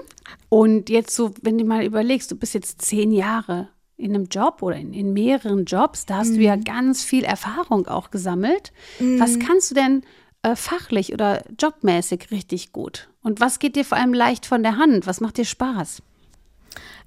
Und 0.49 0.91
jetzt 0.91 1.15
so, 1.15 1.33
wenn 1.43 1.59
du 1.59 1.65
mal 1.65 1.85
überlegst, 1.85 2.31
du 2.31 2.37
bist 2.37 2.55
jetzt 2.55 2.83
zehn 2.83 3.13
Jahre 3.13 3.69
in 3.97 4.15
einem 4.15 4.27
Job 4.27 4.63
oder 4.63 4.77
in, 4.77 4.93
in 4.93 5.13
mehreren 5.13 5.65
Jobs, 5.65 6.07
da 6.07 6.19
hast 6.19 6.31
mhm. 6.31 6.37
du 6.37 6.41
ja 6.43 6.57
mhm. 6.57 6.65
ganz 6.65 7.05
viel 7.05 7.25
Erfahrung 7.25 7.89
auch 7.89 8.11
gesammelt. 8.11 8.73
Mhm. 9.01 9.19
Was 9.19 9.39
kannst 9.39 9.71
du 9.71 9.75
denn 9.75 10.03
äh, 10.43 10.55
fachlich 10.55 11.13
oder 11.13 11.43
jobmäßig 11.59 12.31
richtig 12.31 12.73
gut? 12.73 13.09
Und 13.23 13.41
was 13.41 13.59
geht 13.59 13.75
dir 13.75 13.85
vor 13.85 13.99
allem 13.99 14.15
leicht 14.15 14.47
von 14.47 14.63
der 14.63 14.77
Hand? 14.77 15.07
Was 15.07 15.21
macht 15.21 15.37
dir 15.37 15.45
Spaß? 15.45 16.03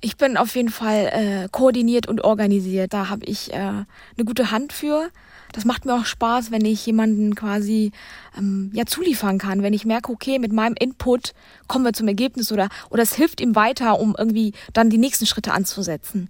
Ich 0.01 0.17
bin 0.17 0.38
auf 0.38 0.55
jeden 0.55 0.70
Fall 0.70 1.10
äh, 1.13 1.48
koordiniert 1.51 2.08
und 2.08 2.24
organisiert. 2.24 2.93
Da 2.93 3.10
habe 3.10 3.25
ich 3.25 3.53
äh, 3.53 3.58
eine 3.58 3.86
gute 4.25 4.51
Hand 4.51 4.74
für. 4.74 5.10
Das 5.53 5.65
macht 5.65 5.86
mir 5.86 5.93
auch 5.93 6.05
Spaß, 6.05 6.51
wenn 6.51 6.65
ich 6.65 6.86
jemanden 6.86 7.36
quasi 7.36 7.91
ähm, 8.38 8.72
ja 8.74 8.86
zuliefern 8.86 9.38
kann, 9.38 9.62
wenn 9.62 9.74
ich 9.74 9.86
merke, 9.86 10.12
okay, 10.12 10.39
mit 10.39 10.51
meinem 10.51 10.75
Input 10.77 11.34
kommen 11.67 11.86
wir 11.86 11.93
zum 11.93 12.08
Ergebnis 12.08 12.51
oder 12.51 12.70
oder 12.89 13.03
es 13.03 13.13
hilft 13.13 13.39
ihm 13.39 13.55
weiter, 13.55 14.00
um 14.00 14.15
irgendwie 14.17 14.53
dann 14.74 14.89
die 14.89 14.98
nächsten 14.98 15.25
Schritte 15.25 15.53
anzusetzen. 15.53 16.29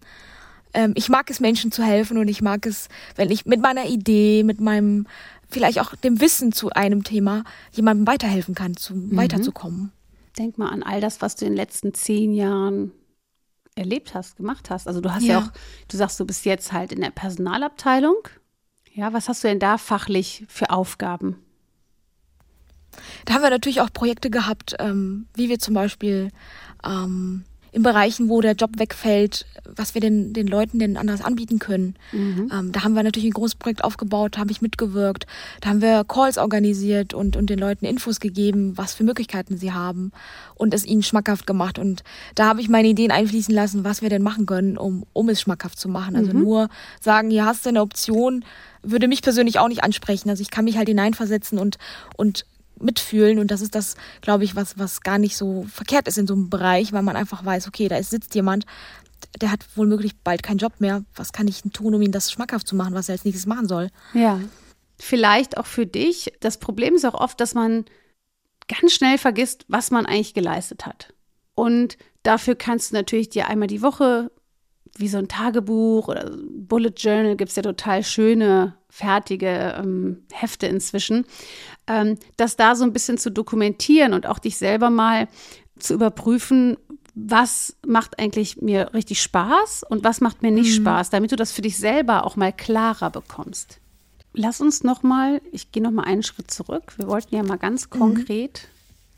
Ähm, 0.73 0.93
ich 0.95 1.09
mag 1.09 1.29
es 1.29 1.39
Menschen 1.39 1.71
zu 1.71 1.83
helfen 1.83 2.17
und 2.17 2.27
ich 2.27 2.41
mag 2.41 2.65
es, 2.65 2.89
wenn 3.15 3.31
ich 3.31 3.45
mit 3.45 3.61
meiner 3.61 3.85
Idee, 3.85 4.43
mit 4.43 4.59
meinem 4.59 5.07
vielleicht 5.49 5.79
auch 5.79 5.95
dem 5.95 6.19
Wissen 6.19 6.51
zu 6.51 6.71
einem 6.71 7.03
Thema 7.03 7.43
jemandem 7.71 8.05
weiterhelfen 8.07 8.55
kann, 8.55 8.75
zu, 8.75 8.93
mhm. 8.93 9.15
weiterzukommen. 9.15 9.91
Denk 10.37 10.57
mal 10.57 10.69
an 10.69 10.83
all 10.83 10.99
das, 10.99 11.21
was 11.21 11.35
du 11.35 11.45
in 11.45 11.51
den 11.51 11.57
letzten 11.57 11.93
zehn 11.93 12.33
Jahren 12.33 12.91
erlebt 13.75 14.13
hast, 14.13 14.37
gemacht 14.37 14.69
hast. 14.69 14.87
Also 14.87 15.01
du 15.01 15.13
hast 15.13 15.23
ja. 15.23 15.39
ja 15.39 15.45
auch, 15.45 15.51
du 15.87 15.97
sagst, 15.97 16.19
du 16.19 16.25
bist 16.25 16.45
jetzt 16.45 16.71
halt 16.71 16.91
in 16.91 17.01
der 17.01 17.11
Personalabteilung. 17.11 18.27
Ja, 18.93 19.13
was 19.13 19.27
hast 19.27 19.43
du 19.43 19.47
denn 19.47 19.59
da 19.59 19.77
fachlich 19.77 20.45
für 20.47 20.69
Aufgaben? 20.69 21.43
Da 23.25 23.33
haben 23.33 23.41
wir 23.41 23.49
natürlich 23.49 23.81
auch 23.81 23.91
Projekte 23.91 24.29
gehabt, 24.29 24.75
ähm, 24.79 25.27
wie 25.33 25.49
wir 25.49 25.57
zum 25.57 25.73
Beispiel 25.73 26.29
ähm, 26.85 27.43
in 27.73 27.81
Bereichen, 27.81 28.29
wo 28.29 28.39
der 28.39 28.53
Job 28.53 28.77
wegfällt, 28.77 29.47
was 29.65 29.95
wir 29.95 30.01
den, 30.01 30.31
den 30.31 30.45
Leuten 30.45 30.77
denn 30.77 30.95
anders 30.95 31.23
anbieten 31.23 31.57
können. 31.57 31.95
Mhm. 32.11 32.51
Ähm, 32.53 32.71
da 32.71 32.83
haben 32.83 32.93
wir 32.93 33.01
natürlich 33.01 33.27
ein 33.27 33.33
großes 33.33 33.55
Projekt 33.55 33.83
aufgebaut, 33.83 34.37
habe 34.37 34.51
ich 34.51 34.61
mitgewirkt. 34.61 35.25
Da 35.59 35.69
haben 35.69 35.81
wir 35.81 36.03
Calls 36.03 36.37
organisiert 36.37 37.15
und, 37.15 37.35
und 37.35 37.49
den 37.49 37.57
Leuten 37.57 37.85
Infos 37.85 38.19
gegeben, 38.19 38.77
was 38.77 38.93
für 38.93 39.03
Möglichkeiten 39.03 39.57
sie 39.57 39.71
haben 39.71 40.11
und 40.53 40.73
es 40.75 40.85
ihnen 40.85 41.01
schmackhaft 41.01 41.47
gemacht. 41.47 41.79
Und 41.79 42.03
da 42.35 42.45
habe 42.45 42.61
ich 42.61 42.69
meine 42.69 42.87
Ideen 42.87 43.09
einfließen 43.09 43.53
lassen, 43.53 43.83
was 43.83 44.03
wir 44.03 44.09
denn 44.09 44.21
machen 44.21 44.45
können, 44.45 44.77
um, 44.77 45.05
um 45.11 45.27
es 45.29 45.41
schmackhaft 45.41 45.79
zu 45.79 45.89
machen. 45.89 46.15
Also 46.15 46.31
mhm. 46.31 46.43
nur 46.43 46.69
sagen, 47.01 47.31
hier 47.31 47.45
hast 47.45 47.65
du 47.65 47.69
eine 47.69 47.81
Option, 47.81 48.45
würde 48.83 49.07
mich 49.07 49.23
persönlich 49.23 49.57
auch 49.57 49.67
nicht 49.67 49.83
ansprechen. 49.83 50.29
Also 50.29 50.41
ich 50.41 50.51
kann 50.51 50.65
mich 50.65 50.77
halt 50.77 50.89
hineinversetzen 50.89 51.57
und, 51.57 51.79
und 52.17 52.45
mitfühlen 52.79 53.39
und 53.39 53.51
das 53.51 53.61
ist 53.61 53.75
das, 53.75 53.95
glaube 54.21 54.43
ich, 54.43 54.55
was, 54.55 54.77
was 54.77 55.01
gar 55.01 55.17
nicht 55.17 55.37
so 55.37 55.65
verkehrt 55.71 56.07
ist 56.07 56.17
in 56.17 56.27
so 56.27 56.33
einem 56.33 56.49
Bereich, 56.49 56.93
weil 56.93 57.03
man 57.03 57.15
einfach 57.15 57.45
weiß, 57.45 57.67
okay, 57.67 57.87
da 57.87 58.01
sitzt 58.01 58.35
jemand, 58.35 58.65
der 59.39 59.51
hat 59.51 59.65
womöglich 59.75 60.17
bald 60.23 60.43
keinen 60.43 60.57
Job 60.57 60.73
mehr. 60.79 61.03
Was 61.15 61.31
kann 61.31 61.47
ich 61.47 61.61
tun, 61.73 61.95
um 61.95 62.01
ihm 62.01 62.11
das 62.11 62.31
schmackhaft 62.31 62.67
zu 62.67 62.75
machen, 62.75 62.93
was 62.93 63.09
er 63.09 63.13
als 63.13 63.25
nächstes 63.25 63.45
machen 63.45 63.67
soll? 63.67 63.89
Ja. 64.13 64.39
Vielleicht 64.99 65.57
auch 65.57 65.65
für 65.65 65.85
dich. 65.85 66.33
Das 66.39 66.57
Problem 66.57 66.95
ist 66.95 67.05
auch 67.05 67.15
oft, 67.15 67.39
dass 67.39 67.53
man 67.53 67.85
ganz 68.67 68.93
schnell 68.93 69.17
vergisst, 69.17 69.65
was 69.67 69.91
man 69.91 70.05
eigentlich 70.05 70.33
geleistet 70.33 70.85
hat. 70.85 71.13
Und 71.55 71.97
dafür 72.23 72.55
kannst 72.55 72.91
du 72.91 72.95
natürlich 72.95 73.29
dir 73.29 73.47
einmal 73.47 73.67
die 73.67 73.81
Woche 73.81 74.31
wie 74.97 75.07
so 75.07 75.17
ein 75.17 75.27
Tagebuch 75.27 76.07
oder 76.07 76.31
Bullet 76.35 76.93
Journal 76.95 77.35
gibt 77.35 77.49
es 77.49 77.55
ja 77.55 77.63
total 77.63 78.03
schöne, 78.03 78.75
fertige 78.93 79.73
ähm, 79.75 80.23
Hefte 80.31 80.67
inzwischen, 80.67 81.25
ähm, 81.87 82.19
das 82.37 82.57
da 82.57 82.75
so 82.75 82.83
ein 82.83 82.93
bisschen 82.93 83.17
zu 83.17 83.31
dokumentieren 83.31 84.13
und 84.13 84.27
auch 84.27 84.37
dich 84.37 84.55
selber 84.57 84.91
mal 84.91 85.27
zu 85.79 85.95
überprüfen, 85.95 86.77
was 87.15 87.75
macht 87.83 88.19
eigentlich 88.19 88.61
mir 88.61 88.93
richtig 88.93 89.19
Spaß 89.19 89.83
und 89.89 90.03
was 90.03 90.21
macht 90.21 90.43
mir 90.43 90.51
nicht 90.51 90.77
mhm. 90.77 90.83
Spaß, 90.83 91.09
damit 91.09 91.31
du 91.31 91.35
das 91.35 91.51
für 91.51 91.63
dich 91.63 91.77
selber 91.77 92.23
auch 92.23 92.35
mal 92.35 92.53
klarer 92.53 93.09
bekommst. 93.09 93.79
Lass 94.33 94.61
uns 94.61 94.83
noch 94.83 95.01
mal, 95.01 95.41
ich 95.51 95.71
gehe 95.71 95.81
noch 95.81 95.91
mal 95.91 96.03
einen 96.03 96.21
Schritt 96.21 96.51
zurück. 96.51 96.93
Wir 96.97 97.07
wollten 97.07 97.35
ja 97.35 97.41
mal 97.41 97.57
ganz 97.57 97.87
mhm. 97.87 97.97
konkret 97.97 98.67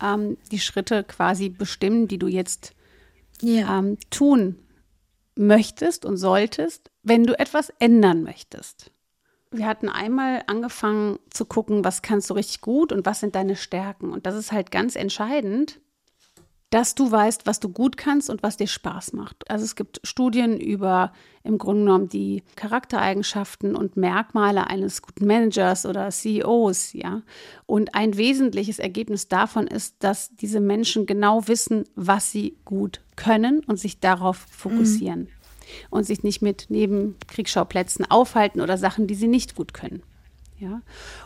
mhm. 0.02 0.08
ähm, 0.08 0.38
die 0.52 0.60
Schritte 0.60 1.04
quasi 1.04 1.50
bestimmen, 1.50 2.08
die 2.08 2.18
du 2.18 2.28
jetzt 2.28 2.74
ja. 3.42 3.80
ähm, 3.80 3.98
tun 4.10 4.56
möchtest 5.36 6.06
und 6.06 6.16
solltest, 6.16 6.92
wenn 7.04 7.26
du 7.26 7.38
etwas 7.38 7.74
ändern 7.80 8.24
möchtest. 8.24 8.92
Wir 9.52 9.68
hatten 9.68 9.90
einmal 9.90 10.44
angefangen 10.48 11.20
zu 11.30 11.46
gucken, 11.46 11.86
was 11.86 12.02
kannst 12.02 12.30
du 12.30 12.34
richtig 12.34 12.62
gut 12.62 12.92
und 12.92 13.06
was 13.06 13.20
sind 13.20 13.36
deine 13.36 13.56
Stärken. 13.56 14.12
Und 14.12 14.26
das 14.26 14.36
ist 14.36 14.52
halt 14.52 14.72
ganz 14.72 14.96
entscheidend, 14.96 15.80
dass 16.76 16.94
du 16.96 17.10
weißt, 17.10 17.46
was 17.46 17.62
du 17.62 17.70
gut 17.70 17.96
kannst 17.96 18.30
und 18.30 18.44
was 18.44 18.58
dir 18.58 18.68
Spaß 18.68 19.14
macht. 19.14 19.50
Also 19.50 19.64
es 19.64 19.76
gibt 19.76 20.02
Studien 20.04 20.60
über 20.60 21.14
im 21.44 21.58
Grunde 21.58 21.86
genommen 21.86 22.10
die 22.10 22.44
Charaktereigenschaften 22.56 23.76
und 23.76 23.96
Merkmale 23.96 24.68
eines 24.68 25.02
guten 25.02 25.26
Managers 25.26 25.86
oder 25.86 26.10
CEOs, 26.10 26.92
ja. 26.94 27.22
Und 27.66 27.96
ein 27.96 28.18
wesentliches 28.18 28.80
Ergebnis 28.80 29.30
davon 29.30 29.68
ist, 29.68 29.96
dass 30.00 30.36
diese 30.36 30.60
Menschen 30.60 31.06
genau 31.06 31.48
wissen, 31.48 31.86
was 31.96 32.32
sie 32.32 32.58
gut 32.66 33.00
können 33.16 33.62
und 33.68 33.80
sich 33.80 34.00
darauf 34.02 34.46
fokussieren. 34.52 35.22
Mhm. 35.22 35.35
Und 35.90 36.06
sich 36.06 36.24
nicht 36.24 36.42
mit 36.42 36.68
Nebenkriegsschauplätzen 36.70 38.10
aufhalten 38.10 38.62
oder 38.62 38.78
Sachen, 38.78 39.08
die 39.08 39.16
sie 39.16 39.28
nicht 39.28 39.56
gut 39.56 39.74
können. 39.74 40.04
Ja. 40.58 40.82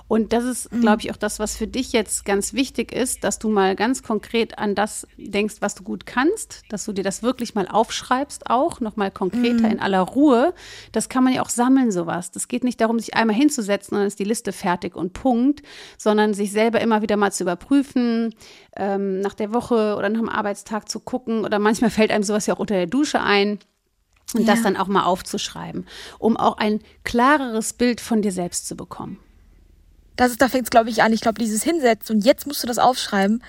Und 0.08 0.34
das 0.34 0.44
ist, 0.44 0.74
mhm. 0.74 0.82
glaube 0.82 1.04
ich, 1.04 1.12
auch 1.12 1.18
das, 1.18 1.38
was 1.38 1.56
für 1.56 1.68
dich 1.68 1.92
jetzt 1.92 2.26
ganz 2.26 2.54
wichtig 2.54 2.92
ist, 2.92 3.24
dass 3.24 3.38
du 3.38 3.50
mal 3.50 3.76
ganz 3.76 4.02
konkret 4.02 4.58
an 4.58 4.74
das 4.74 5.08
denkst, 5.18 5.58
was 5.60 5.76
du 5.76 5.84
gut 5.84 6.08
kannst, 6.08 6.64
dass 6.70 6.86
du 6.86 6.94
dir 6.94 7.04
das 7.04 7.22
wirklich 7.22 7.54
mal 7.54 7.68
aufschreibst, 7.68 8.50
auch 8.50 8.80
nochmal 8.80 9.12
konkreter 9.12 9.68
mhm. 9.68 9.74
in 9.74 9.80
aller 9.80 10.02
Ruhe. 10.02 10.54
Das 10.94 11.10
kann 11.10 11.24
man 11.24 11.34
ja 11.34 11.44
auch 11.44 11.50
sammeln, 11.50 11.92
sowas. 11.92 12.32
Das 12.32 12.48
geht 12.48 12.64
nicht 12.64 12.82
darum, 12.82 12.98
sich 12.98 13.14
einmal 13.14 13.36
hinzusetzen 13.36 13.94
und 13.94 14.00
dann 14.00 14.08
ist 14.08 14.20
die 14.20 14.24
Liste 14.24 14.52
fertig 14.52 14.96
und 14.96 15.14
Punkt, 15.14 15.62
sondern 15.98 16.34
sich 16.34 16.52
selber 16.52 16.82
immer 16.82 17.04
wieder 17.04 17.16
mal 17.16 17.32
zu 17.32 17.44
überprüfen, 17.44 18.34
ähm, 18.76 19.22
nach 19.22 19.36
der 19.36 19.54
Woche 19.54 19.96
oder 19.96 20.10
nach 20.10 20.20
dem 20.20 20.30
Arbeitstag 20.30 20.90
zu 20.90 21.00
gucken. 21.00 21.46
Oder 21.46 21.60
manchmal 21.60 21.92
fällt 21.92 22.10
einem 22.10 22.24
sowas 22.24 22.48
ja 22.48 22.56
auch 22.56 22.60
unter 22.60 22.76
der 22.76 22.88
Dusche 22.88 23.22
ein. 23.22 23.60
Und 24.34 24.42
ja. 24.42 24.54
das 24.54 24.62
dann 24.62 24.78
auch 24.78 24.88
mal 24.88 25.04
aufzuschreiben, 25.04 25.88
um 26.20 26.38
auch 26.38 26.58
ein 26.58 26.82
klareres 27.04 27.74
Bild 27.74 28.00
von 28.00 28.22
dir 28.22 28.32
selbst 28.32 28.68
zu 28.68 28.76
bekommen. 28.76 29.18
Das 30.16 30.32
ist, 30.32 30.42
da 30.42 30.50
fängt 30.50 30.66
es, 30.66 30.70
glaube 30.70 30.90
ich, 30.90 31.02
an. 31.02 31.14
Ich 31.14 31.22
glaube, 31.22 31.40
dieses 31.40 31.64
Hinsetzen 31.64 32.18
und 32.18 32.26
jetzt 32.26 32.46
musst 32.46 32.62
du 32.62 32.68
das 32.68 32.78
aufschreiben, 32.78 33.42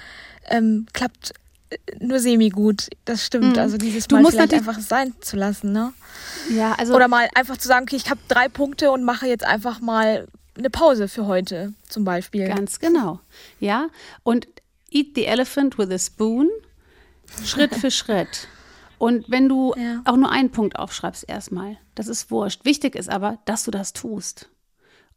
ähm, 0.49 0.87
klappt 0.93 1.33
äh, 1.71 1.77
nur 1.99 2.19
semi-gut. 2.19 2.89
Das 3.05 3.27
stimmt. 3.27 3.57
Mhm. 3.57 3.59
Also 3.59 3.77
dieses 3.77 4.07
du 4.07 4.15
Mal 4.15 4.23
musst 4.23 4.37
vielleicht 4.37 4.55
einfach 4.55 4.79
sein 4.79 5.13
zu 5.21 5.37
lassen, 5.37 5.73
ne? 5.73 5.93
Ja, 6.49 6.75
also. 6.79 6.95
Oder 6.95 7.09
mal 7.09 7.29
einfach 7.35 7.59
zu 7.59 7.69
sagen, 7.69 7.85
okay, 7.89 7.97
ich 7.97 8.09
habe 8.09 8.21
drei 8.29 8.49
Punkte 8.49 8.91
und 8.91 9.05
mache 9.05 9.27
jetzt 9.27 9.45
einfach 9.45 9.81
mal 9.81 10.29
eine 10.57 10.71
Pause 10.71 11.09
für 11.09 11.27
heute, 11.27 11.75
zum 11.89 12.05
Beispiel. 12.05 12.47
Ganz 12.49 12.79
genau. 12.79 13.21
Ja. 13.59 13.89
Und 14.23 14.47
eat 14.91 15.09
the 15.15 15.27
elephant 15.27 15.77
with 15.77 15.91
a 15.91 15.99
spoon. 15.99 16.49
Schritt 17.45 17.75
für 17.75 17.91
Schritt. 17.91 18.49
Und 19.01 19.31
wenn 19.31 19.49
du 19.49 19.73
ja. 19.79 20.03
auch 20.05 20.19
nur 20.19 20.31
einen 20.31 20.51
Punkt 20.51 20.79
aufschreibst 20.79 21.27
erstmal, 21.27 21.79
das 21.95 22.07
ist 22.07 22.31
wurscht. 22.31 22.67
Wichtig 22.67 22.95
ist 22.95 23.09
aber, 23.09 23.39
dass 23.47 23.65
du 23.65 23.71
das 23.71 23.95
tust. 23.95 24.51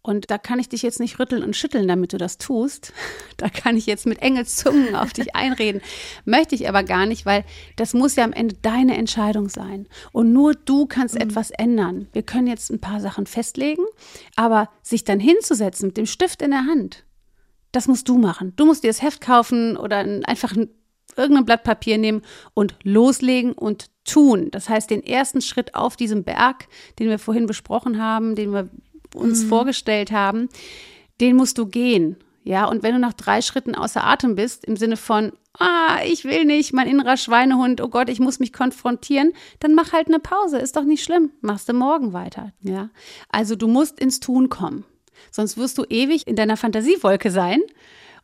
Und 0.01 0.31
da 0.31 0.37
kann 0.37 0.57
ich 0.57 0.69
dich 0.69 0.83
jetzt 0.83 1.01
nicht 1.01 1.19
rütteln 1.19 1.43
und 1.43 1.53
schütteln, 1.53 1.85
damit 1.85 2.13
du 2.13 2.17
das 2.17 2.37
tust. 2.37 2.93
Da 3.37 3.49
kann 3.49 3.75
ich 3.75 3.85
jetzt 3.85 4.05
mit 4.05 4.21
Engelszungen 4.21 4.95
auf 4.95 5.11
dich 5.11 5.35
einreden. 5.35 5.81
Möchte 6.23 6.55
ich 6.55 6.69
aber 6.69 6.83
gar 6.83 7.05
nicht, 7.05 7.25
weil 7.25 7.43
das 7.75 7.93
muss 7.93 8.15
ja 8.15 8.23
am 8.23 8.31
Ende 8.31 8.55
deine 8.61 8.95
Entscheidung 8.95 9.49
sein. 9.49 9.89
Und 10.13 10.31
nur 10.31 10.53
du 10.53 10.85
kannst 10.85 11.15
mhm. 11.15 11.21
etwas 11.21 11.51
ändern. 11.51 12.07
Wir 12.13 12.23
können 12.23 12.47
jetzt 12.47 12.71
ein 12.71 12.79
paar 12.79 13.01
Sachen 13.01 13.25
festlegen, 13.25 13.83
aber 14.37 14.69
sich 14.81 15.03
dann 15.03 15.19
hinzusetzen 15.19 15.87
mit 15.87 15.97
dem 15.97 16.05
Stift 16.05 16.41
in 16.41 16.51
der 16.51 16.65
Hand, 16.67 17.03
das 17.73 17.89
musst 17.89 18.07
du 18.07 18.17
machen. 18.17 18.53
Du 18.55 18.65
musst 18.65 18.85
dir 18.85 18.89
das 18.89 19.01
Heft 19.01 19.19
kaufen 19.19 19.75
oder 19.75 19.97
einfach 20.25 20.55
ein 20.55 20.69
irgendein 21.17 21.45
Blatt 21.45 21.63
Papier 21.63 21.97
nehmen 21.97 22.21
und 22.53 22.75
loslegen 22.83 23.53
und 23.53 23.89
tun. 24.05 24.49
Das 24.51 24.69
heißt, 24.69 24.89
den 24.89 25.03
ersten 25.03 25.41
Schritt 25.41 25.75
auf 25.75 25.95
diesem 25.95 26.23
Berg, 26.23 26.67
den 26.99 27.09
wir 27.09 27.19
vorhin 27.19 27.45
besprochen 27.45 28.01
haben, 28.01 28.35
den 28.35 28.51
wir 28.51 28.69
uns 29.15 29.43
mhm. 29.43 29.49
vorgestellt 29.49 30.11
haben, 30.11 30.49
den 31.21 31.35
musst 31.35 31.57
du 31.57 31.65
gehen. 31.65 32.17
Ja, 32.43 32.65
und 32.65 32.83
wenn 32.83 32.93
du 32.93 32.99
nach 32.99 33.13
drei 33.13 33.41
Schritten 33.41 33.73
außer 33.73 34.03
Atem 34.03 34.35
bist, 34.35 34.65
im 34.65 34.75
Sinne 34.75 34.97
von, 34.97 35.31
ah, 35.57 35.99
ich 36.05 36.25
will 36.25 36.43
nicht, 36.43 36.73
mein 36.73 36.89
innerer 36.89 37.15
Schweinehund, 37.15 37.79
oh 37.79 37.87
Gott, 37.87 38.09
ich 38.09 38.19
muss 38.19 38.39
mich 38.39 38.51
konfrontieren, 38.51 39.31
dann 39.59 39.75
mach 39.75 39.93
halt 39.93 40.07
eine 40.07 40.19
Pause, 40.19 40.57
ist 40.57 40.75
doch 40.75 40.83
nicht 40.83 41.03
schlimm, 41.03 41.31
machst 41.39 41.69
du 41.69 41.73
morgen 41.73 42.11
weiter. 42.11 42.51
Ja, 42.61 42.89
also 43.29 43.55
du 43.55 43.67
musst 43.67 43.99
ins 43.99 44.19
Tun 44.19 44.49
kommen. 44.49 44.83
Sonst 45.31 45.57
wirst 45.57 45.77
du 45.77 45.85
ewig 45.85 46.27
in 46.27 46.35
deiner 46.35 46.57
Fantasiewolke 46.57 47.31
sein 47.31 47.61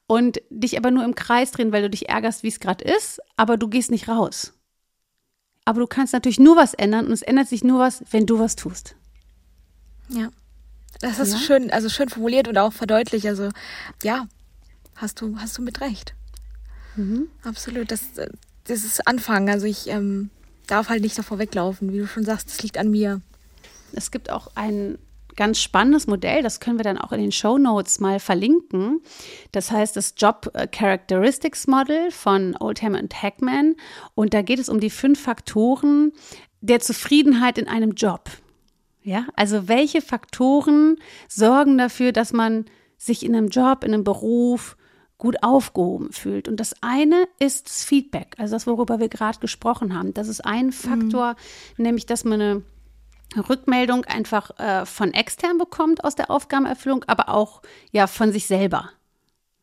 und 0.10 0.42
dich 0.50 0.76
aber 0.76 0.90
nur 0.90 1.06
im 1.06 1.14
Kreis 1.14 1.52
drehen, 1.52 1.72
weil 1.72 1.84
du 1.84 1.90
dich 1.92 2.10
ärgerst, 2.10 2.42
wie 2.42 2.48
es 2.48 2.60
gerade 2.60 2.84
ist, 2.84 3.22
aber 3.38 3.58
du 3.58 3.68
gehst 3.68 3.92
nicht 3.92 4.08
raus. 4.08 4.54
Aber 5.66 5.82
du 5.82 5.86
kannst 5.86 6.14
natürlich 6.14 6.40
nur 6.40 6.56
was 6.56 6.74
ändern 6.74 7.06
und 7.06 7.12
es 7.12 7.22
ändert 7.22 7.48
sich 7.48 7.64
nur 7.64 7.78
was, 7.80 8.04
wenn 8.10 8.26
du 8.26 8.40
was 8.40 8.56
tust. 8.56 8.96
Ja. 10.10 10.30
Das 11.00 11.20
ist 11.20 11.34
ja? 11.34 11.38
schön, 11.38 11.70
also 11.70 11.90
schön 11.90 12.10
formuliert 12.10 12.48
und 12.48 12.58
auch 12.58 12.74
verdeutlicht. 12.74 13.28
Also 13.28 13.50
ja, 14.02 14.28
hast 14.96 15.22
du, 15.22 15.38
hast 15.38 15.60
du 15.60 15.62
mit 15.62 15.80
recht. 15.80 16.16
Mhm. 16.96 17.28
Absolut. 17.44 17.92
Das, 17.92 18.02
das 18.64 18.84
ist 18.84 19.08
Anfang. 19.08 19.48
Also 19.48 19.68
ich, 19.68 19.90
ähm, 19.90 20.32
darf 20.66 20.90
halt 20.90 21.04
nicht 21.04 21.20
davor 21.20 21.38
weglaufen. 21.38 21.94
Wie 21.94 22.00
du 22.00 22.08
schon 22.08 22.26
sagst, 22.26 22.50
das 22.50 22.64
liegt 22.64 22.80
an 22.80 22.90
mir. 22.90 23.22
Es 23.92 24.10
gibt 24.10 24.32
auch 24.32 24.48
ein 24.56 24.98
ganz 25.40 25.62
spannendes 25.62 26.06
Modell, 26.06 26.44
das 26.44 26.60
können 26.60 26.78
wir 26.78 26.84
dann 26.84 26.98
auch 26.98 27.14
in 27.14 27.22
den 27.22 27.32
Show 27.32 27.58
Notes 27.58 28.02
mal 28.02 28.20
verlinken. 28.20 29.00
Das 29.54 29.72
heißt 29.72 29.96
das 29.96 30.16
Job 30.18 30.52
Characteristics 30.74 31.66
Model 31.66 32.12
von 32.12 32.58
Oldham 32.60 32.94
und 32.94 33.24
Hackman. 33.24 33.78
Und 34.16 34.34
da 34.34 34.42
geht 34.42 34.60
es 34.60 34.68
um 34.68 34.82
die 34.82 34.90
fünf 34.90 35.22
Faktoren 35.22 36.12
der 36.60 36.82
Zufriedenheit 36.82 37.58
in 37.58 37.70
einem 37.70 37.94
Job. 37.94 38.30
Ja, 39.02 39.28
also 39.38 39.70
welche 39.70 40.02
Faktoren 40.02 40.98
sorgen 41.30 41.78
dafür, 41.78 42.12
dass 42.12 42.34
man 42.34 42.66
sich 42.98 43.26
in 43.26 43.34
einem 43.34 43.48
Job, 43.48 43.86
in 43.86 43.94
einem 43.94 44.04
Beruf 44.04 44.76
gut 45.18 45.42
aufgehoben 45.42 46.12
fühlt. 46.12 46.50
Und 46.50 46.60
das 46.60 46.76
eine 46.82 47.30
ist 47.40 47.68
das 47.68 47.86
Feedback, 47.86 48.36
also 48.38 48.56
das, 48.56 48.68
worüber 48.68 49.00
wir 49.00 49.08
gerade 49.08 49.40
gesprochen 49.40 49.98
haben. 49.98 50.14
Das 50.14 50.28
ist 50.28 50.44
ein 50.46 50.74
Faktor, 50.74 51.38
mhm. 51.78 51.84
nämlich, 51.86 52.06
dass 52.08 52.26
man 52.26 52.42
eine 52.42 52.62
Rückmeldung 53.38 54.06
einfach 54.06 54.58
äh, 54.60 54.86
von 54.86 55.14
extern 55.14 55.58
bekommt 55.58 56.04
aus 56.04 56.16
der 56.16 56.32
Aufgabenerfüllung, 56.32 57.04
aber 57.06 57.30
auch 57.30 57.62
ja 57.92 58.08
von 58.08 58.32
sich 58.32 58.48
selber. 58.48 58.90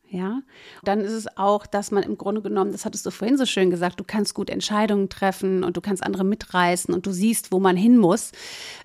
Ja, 0.09 0.41
dann 0.83 1.01
ist 1.01 1.11
es 1.11 1.37
auch, 1.37 1.65
dass 1.65 1.91
man 1.91 2.01
im 2.03 2.17
Grunde 2.17 2.41
genommen, 2.41 2.71
das 2.71 2.85
hattest 2.85 3.05
du 3.05 3.11
vorhin 3.11 3.37
so 3.37 3.45
schön 3.45 3.69
gesagt, 3.69 3.99
du 3.99 4.05
kannst 4.05 4.33
gut 4.33 4.49
Entscheidungen 4.49 5.09
treffen 5.09 5.65
und 5.65 5.75
du 5.75 5.81
kannst 5.81 6.01
andere 6.01 6.23
mitreißen 6.23 6.93
und 6.93 7.05
du 7.05 7.11
siehst, 7.11 7.51
wo 7.51 7.59
man 7.59 7.75
hin 7.75 7.97
muss. 7.97 8.31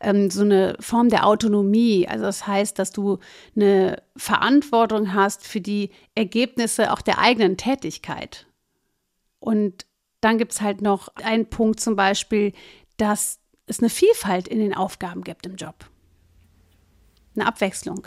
Ähm, 0.00 0.30
so 0.30 0.42
eine 0.42 0.76
Form 0.80 1.10
der 1.10 1.24
Autonomie. 1.24 2.08
Also 2.08 2.24
das 2.24 2.48
heißt, 2.48 2.76
dass 2.76 2.90
du 2.90 3.18
eine 3.54 4.02
Verantwortung 4.16 5.14
hast 5.14 5.46
für 5.46 5.60
die 5.60 5.90
Ergebnisse 6.16 6.92
auch 6.92 7.02
der 7.02 7.18
eigenen 7.18 7.56
Tätigkeit. 7.56 8.46
Und 9.38 9.86
dann 10.20 10.38
gibt 10.38 10.52
es 10.52 10.60
halt 10.60 10.82
noch 10.82 11.08
einen 11.22 11.46
Punkt 11.46 11.78
zum 11.78 11.94
Beispiel, 11.94 12.52
dass 12.96 13.38
es 13.66 13.80
eine 13.80 13.90
Vielfalt 13.90 14.48
in 14.48 14.58
den 14.58 14.74
Aufgaben 14.74 15.22
gibt 15.24 15.46
im 15.46 15.56
Job. 15.56 15.74
Eine 17.34 17.46
Abwechslung. 17.46 18.06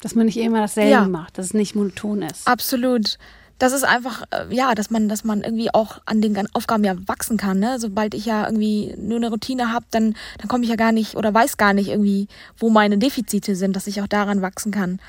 Dass 0.00 0.14
man 0.14 0.26
nicht 0.26 0.36
immer 0.36 0.58
dasselbe 0.58 0.90
ja. 0.90 1.08
macht, 1.08 1.38
dass 1.38 1.46
es 1.46 1.54
nicht 1.54 1.74
monoton 1.74 2.22
ist. 2.22 2.46
Absolut. 2.46 3.18
Das 3.58 3.72
ist 3.72 3.84
einfach, 3.84 4.24
äh, 4.32 4.52
ja, 4.52 4.74
dass 4.74 4.90
man, 4.90 5.08
dass 5.08 5.22
man 5.22 5.42
irgendwie 5.42 5.72
auch 5.72 6.00
an 6.04 6.20
den 6.20 6.48
Aufgaben 6.52 6.82
ja 6.82 6.96
wachsen 7.06 7.36
kann. 7.36 7.60
Ne? 7.60 7.78
Sobald 7.78 8.12
ich 8.14 8.26
ja 8.26 8.44
irgendwie 8.44 8.94
nur 8.98 9.18
eine 9.18 9.30
Routine 9.30 9.72
habe, 9.72 9.86
dann, 9.92 10.16
dann 10.38 10.48
komme 10.48 10.64
ich 10.64 10.70
ja 10.70 10.76
gar 10.76 10.90
nicht 10.90 11.14
oder 11.14 11.32
weiß 11.32 11.56
gar 11.56 11.72
nicht 11.72 11.88
irgendwie, 11.88 12.26
wo 12.56 12.70
meine 12.70 12.98
Defizite 12.98 13.54
sind, 13.54 13.76
dass 13.76 13.86
ich 13.86 14.02
auch 14.02 14.08
daran 14.08 14.42
wachsen 14.42 14.72
kann. 14.72 15.00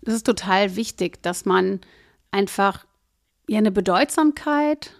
Das 0.00 0.14
ist 0.14 0.24
total 0.24 0.76
wichtig, 0.76 1.22
dass 1.22 1.44
man 1.44 1.80
einfach 2.30 2.86
ja 3.46 3.58
eine 3.58 3.70
Bedeutsamkeit 3.70 4.92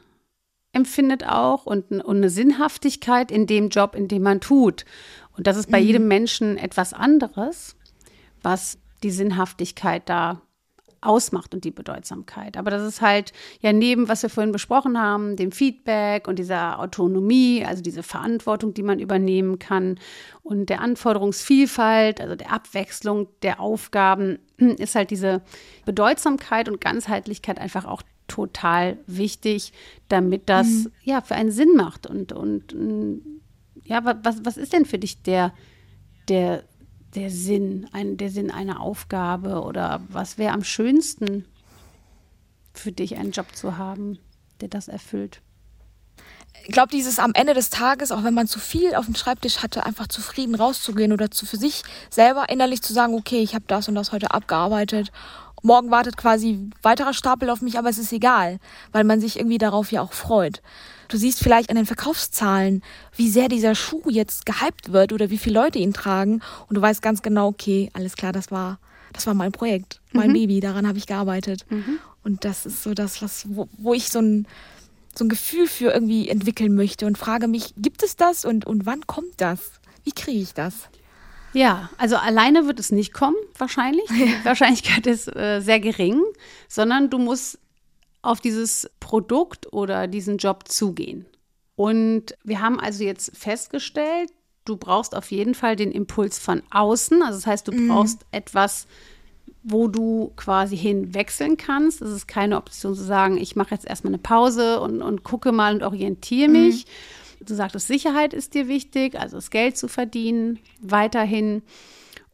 empfindet 0.72 1.24
auch 1.24 1.66
und, 1.66 1.90
und 1.90 2.16
eine 2.16 2.30
Sinnhaftigkeit 2.30 3.30
in 3.30 3.46
dem 3.46 3.68
Job, 3.68 3.94
in 3.94 4.08
dem 4.08 4.22
man 4.22 4.40
tut. 4.40 4.84
Und 5.36 5.46
das 5.46 5.56
ist 5.56 5.70
bei 5.70 5.80
mhm. 5.80 5.86
jedem 5.86 6.08
Menschen 6.08 6.56
etwas 6.56 6.92
anderes, 6.92 7.76
was 8.42 8.78
die 9.02 9.10
Sinnhaftigkeit 9.10 10.08
da 10.08 10.42
ausmacht 11.00 11.54
und 11.54 11.64
die 11.64 11.70
Bedeutsamkeit. 11.70 12.56
Aber 12.56 12.70
das 12.70 12.82
ist 12.82 13.00
halt 13.00 13.32
ja 13.60 13.72
neben, 13.72 14.08
was 14.08 14.22
wir 14.22 14.30
vorhin 14.30 14.52
besprochen 14.52 14.98
haben, 15.00 15.36
dem 15.36 15.52
Feedback 15.52 16.26
und 16.26 16.38
dieser 16.38 16.80
Autonomie, 16.80 17.64
also 17.64 17.82
diese 17.82 18.02
Verantwortung, 18.02 18.74
die 18.74 18.82
man 18.82 18.98
übernehmen 18.98 19.58
kann 19.58 19.98
und 20.42 20.68
der 20.70 20.80
Anforderungsvielfalt, 20.80 22.20
also 22.20 22.34
der 22.34 22.52
Abwechslung 22.52 23.28
der 23.42 23.60
Aufgaben, 23.60 24.38
ist 24.56 24.94
halt 24.94 25.10
diese 25.10 25.42
Bedeutsamkeit 25.84 26.68
und 26.68 26.80
Ganzheitlichkeit 26.80 27.58
einfach 27.58 27.84
auch 27.84 28.02
total 28.26 28.98
wichtig, 29.06 29.72
damit 30.08 30.48
das 30.48 30.66
mhm. 30.66 30.92
ja 31.02 31.20
für 31.20 31.34
einen 31.34 31.50
Sinn 31.50 31.74
macht. 31.76 32.06
Und, 32.06 32.32
und 32.32 33.24
ja, 33.84 34.04
was, 34.04 34.44
was 34.44 34.56
ist 34.56 34.72
denn 34.72 34.84
für 34.84 34.98
dich 34.98 35.22
der, 35.22 35.52
der 36.28 36.64
der 37.14 37.30
Sinn, 37.30 37.88
ein, 37.92 38.16
der 38.16 38.30
Sinn 38.30 38.50
einer 38.50 38.80
Aufgabe 38.80 39.62
oder 39.62 40.00
was 40.08 40.38
wäre 40.38 40.52
am 40.52 40.64
schönsten 40.64 41.44
für 42.72 42.92
dich, 42.92 43.16
einen 43.16 43.32
Job 43.32 43.54
zu 43.54 43.78
haben, 43.78 44.18
der 44.60 44.68
das 44.68 44.88
erfüllt? 44.88 45.40
Ich 46.66 46.72
glaube, 46.72 46.90
dieses 46.90 47.18
am 47.18 47.32
Ende 47.34 47.54
des 47.54 47.70
Tages, 47.70 48.12
auch 48.12 48.24
wenn 48.24 48.34
man 48.34 48.46
zu 48.46 48.58
viel 48.58 48.94
auf 48.94 49.06
dem 49.06 49.14
Schreibtisch 49.14 49.62
hatte, 49.62 49.86
einfach 49.86 50.06
zufrieden 50.08 50.54
rauszugehen 50.54 51.12
oder 51.12 51.30
zu 51.30 51.46
für 51.46 51.56
sich 51.56 51.82
selber 52.10 52.48
innerlich 52.48 52.82
zu 52.82 52.92
sagen, 52.92 53.14
okay, 53.14 53.40
ich 53.40 53.54
habe 53.54 53.64
das 53.68 53.88
und 53.88 53.94
das 53.94 54.12
heute 54.12 54.32
abgearbeitet. 54.32 55.10
Morgen 55.62 55.90
wartet 55.90 56.16
quasi 56.16 56.70
weiterer 56.82 57.14
Stapel 57.14 57.50
auf 57.50 57.62
mich, 57.62 57.78
aber 57.78 57.88
es 57.88 57.98
ist 57.98 58.12
egal, 58.12 58.58
weil 58.92 59.04
man 59.04 59.20
sich 59.20 59.38
irgendwie 59.38 59.58
darauf 59.58 59.90
ja 59.92 60.02
auch 60.02 60.12
freut. 60.12 60.62
Du 61.08 61.16
siehst 61.16 61.42
vielleicht 61.42 61.70
an 61.70 61.76
den 61.76 61.86
Verkaufszahlen, 61.86 62.82
wie 63.16 63.30
sehr 63.30 63.48
dieser 63.48 63.74
Schuh 63.74 64.02
jetzt 64.08 64.44
gehypt 64.44 64.92
wird 64.92 65.12
oder 65.12 65.30
wie 65.30 65.38
viele 65.38 65.60
Leute 65.60 65.78
ihn 65.78 65.94
tragen. 65.94 66.42
Und 66.68 66.76
du 66.76 66.82
weißt 66.82 67.00
ganz 67.00 67.22
genau, 67.22 67.48
okay, 67.48 67.90
alles 67.94 68.14
klar, 68.14 68.32
das 68.32 68.50
war, 68.50 68.78
das 69.14 69.26
war 69.26 69.34
mein 69.34 69.52
Projekt, 69.52 70.00
mein 70.12 70.28
mhm. 70.28 70.34
Baby, 70.34 70.60
daran 70.60 70.86
habe 70.86 70.98
ich 70.98 71.06
gearbeitet. 71.06 71.64
Mhm. 71.70 71.98
Und 72.22 72.44
das 72.44 72.66
ist 72.66 72.82
so 72.82 72.92
das, 72.92 73.22
was, 73.22 73.46
wo, 73.48 73.68
wo 73.78 73.94
ich 73.94 74.10
so 74.10 74.20
ein, 74.20 74.46
so 75.16 75.24
ein 75.24 75.30
Gefühl 75.30 75.66
für 75.66 75.92
irgendwie 75.92 76.28
entwickeln 76.28 76.74
möchte 76.74 77.06
und 77.06 77.16
frage 77.16 77.48
mich, 77.48 77.74
gibt 77.78 78.02
es 78.02 78.16
das 78.16 78.44
und, 78.44 78.66
und 78.66 78.84
wann 78.84 79.06
kommt 79.06 79.40
das? 79.40 79.72
Wie 80.04 80.12
kriege 80.12 80.40
ich 80.40 80.52
das? 80.52 80.74
Ja, 81.54 81.88
also 81.96 82.16
alleine 82.16 82.66
wird 82.66 82.78
es 82.78 82.92
nicht 82.92 83.14
kommen, 83.14 83.36
wahrscheinlich. 83.56 84.06
Die 84.10 84.44
Wahrscheinlichkeit 84.44 85.06
ist 85.06 85.34
äh, 85.34 85.60
sehr 85.60 85.80
gering, 85.80 86.22
sondern 86.68 87.08
du 87.08 87.18
musst 87.18 87.58
auf 88.22 88.40
dieses 88.40 88.90
Produkt 89.00 89.72
oder 89.72 90.06
diesen 90.06 90.38
Job 90.38 90.68
zugehen. 90.68 91.26
Und 91.76 92.36
wir 92.42 92.60
haben 92.60 92.80
also 92.80 93.04
jetzt 93.04 93.36
festgestellt, 93.36 94.32
du 94.64 94.76
brauchst 94.76 95.14
auf 95.14 95.30
jeden 95.30 95.54
Fall 95.54 95.76
den 95.76 95.92
Impuls 95.92 96.38
von 96.38 96.62
außen. 96.70 97.22
Also 97.22 97.38
das 97.38 97.46
heißt, 97.46 97.68
du 97.68 97.72
mhm. 97.72 97.88
brauchst 97.88 98.26
etwas, 98.32 98.86
wo 99.62 99.88
du 99.88 100.32
quasi 100.36 100.76
hinwechseln 100.76 101.56
kannst. 101.56 102.02
Es 102.02 102.10
ist 102.10 102.26
keine 102.26 102.56
Option 102.56 102.94
zu 102.94 103.02
sagen, 103.02 103.38
ich 103.38 103.56
mache 103.56 103.74
jetzt 103.74 103.86
erstmal 103.86 104.12
eine 104.12 104.22
Pause 104.22 104.80
und, 104.80 105.02
und 105.02 105.24
gucke 105.24 105.52
mal 105.52 105.74
und 105.74 105.82
orientiere 105.82 106.48
mhm. 106.48 106.66
mich. 106.66 106.86
Mhm. 106.86 107.46
Du 107.46 107.54
sagtest, 107.54 107.86
Sicherheit 107.86 108.34
ist 108.34 108.54
dir 108.54 108.66
wichtig, 108.66 109.18
also 109.18 109.36
das 109.36 109.50
Geld 109.50 109.76
zu 109.76 109.88
verdienen, 109.88 110.58
weiterhin. 110.80 111.62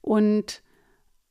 Und 0.00 0.62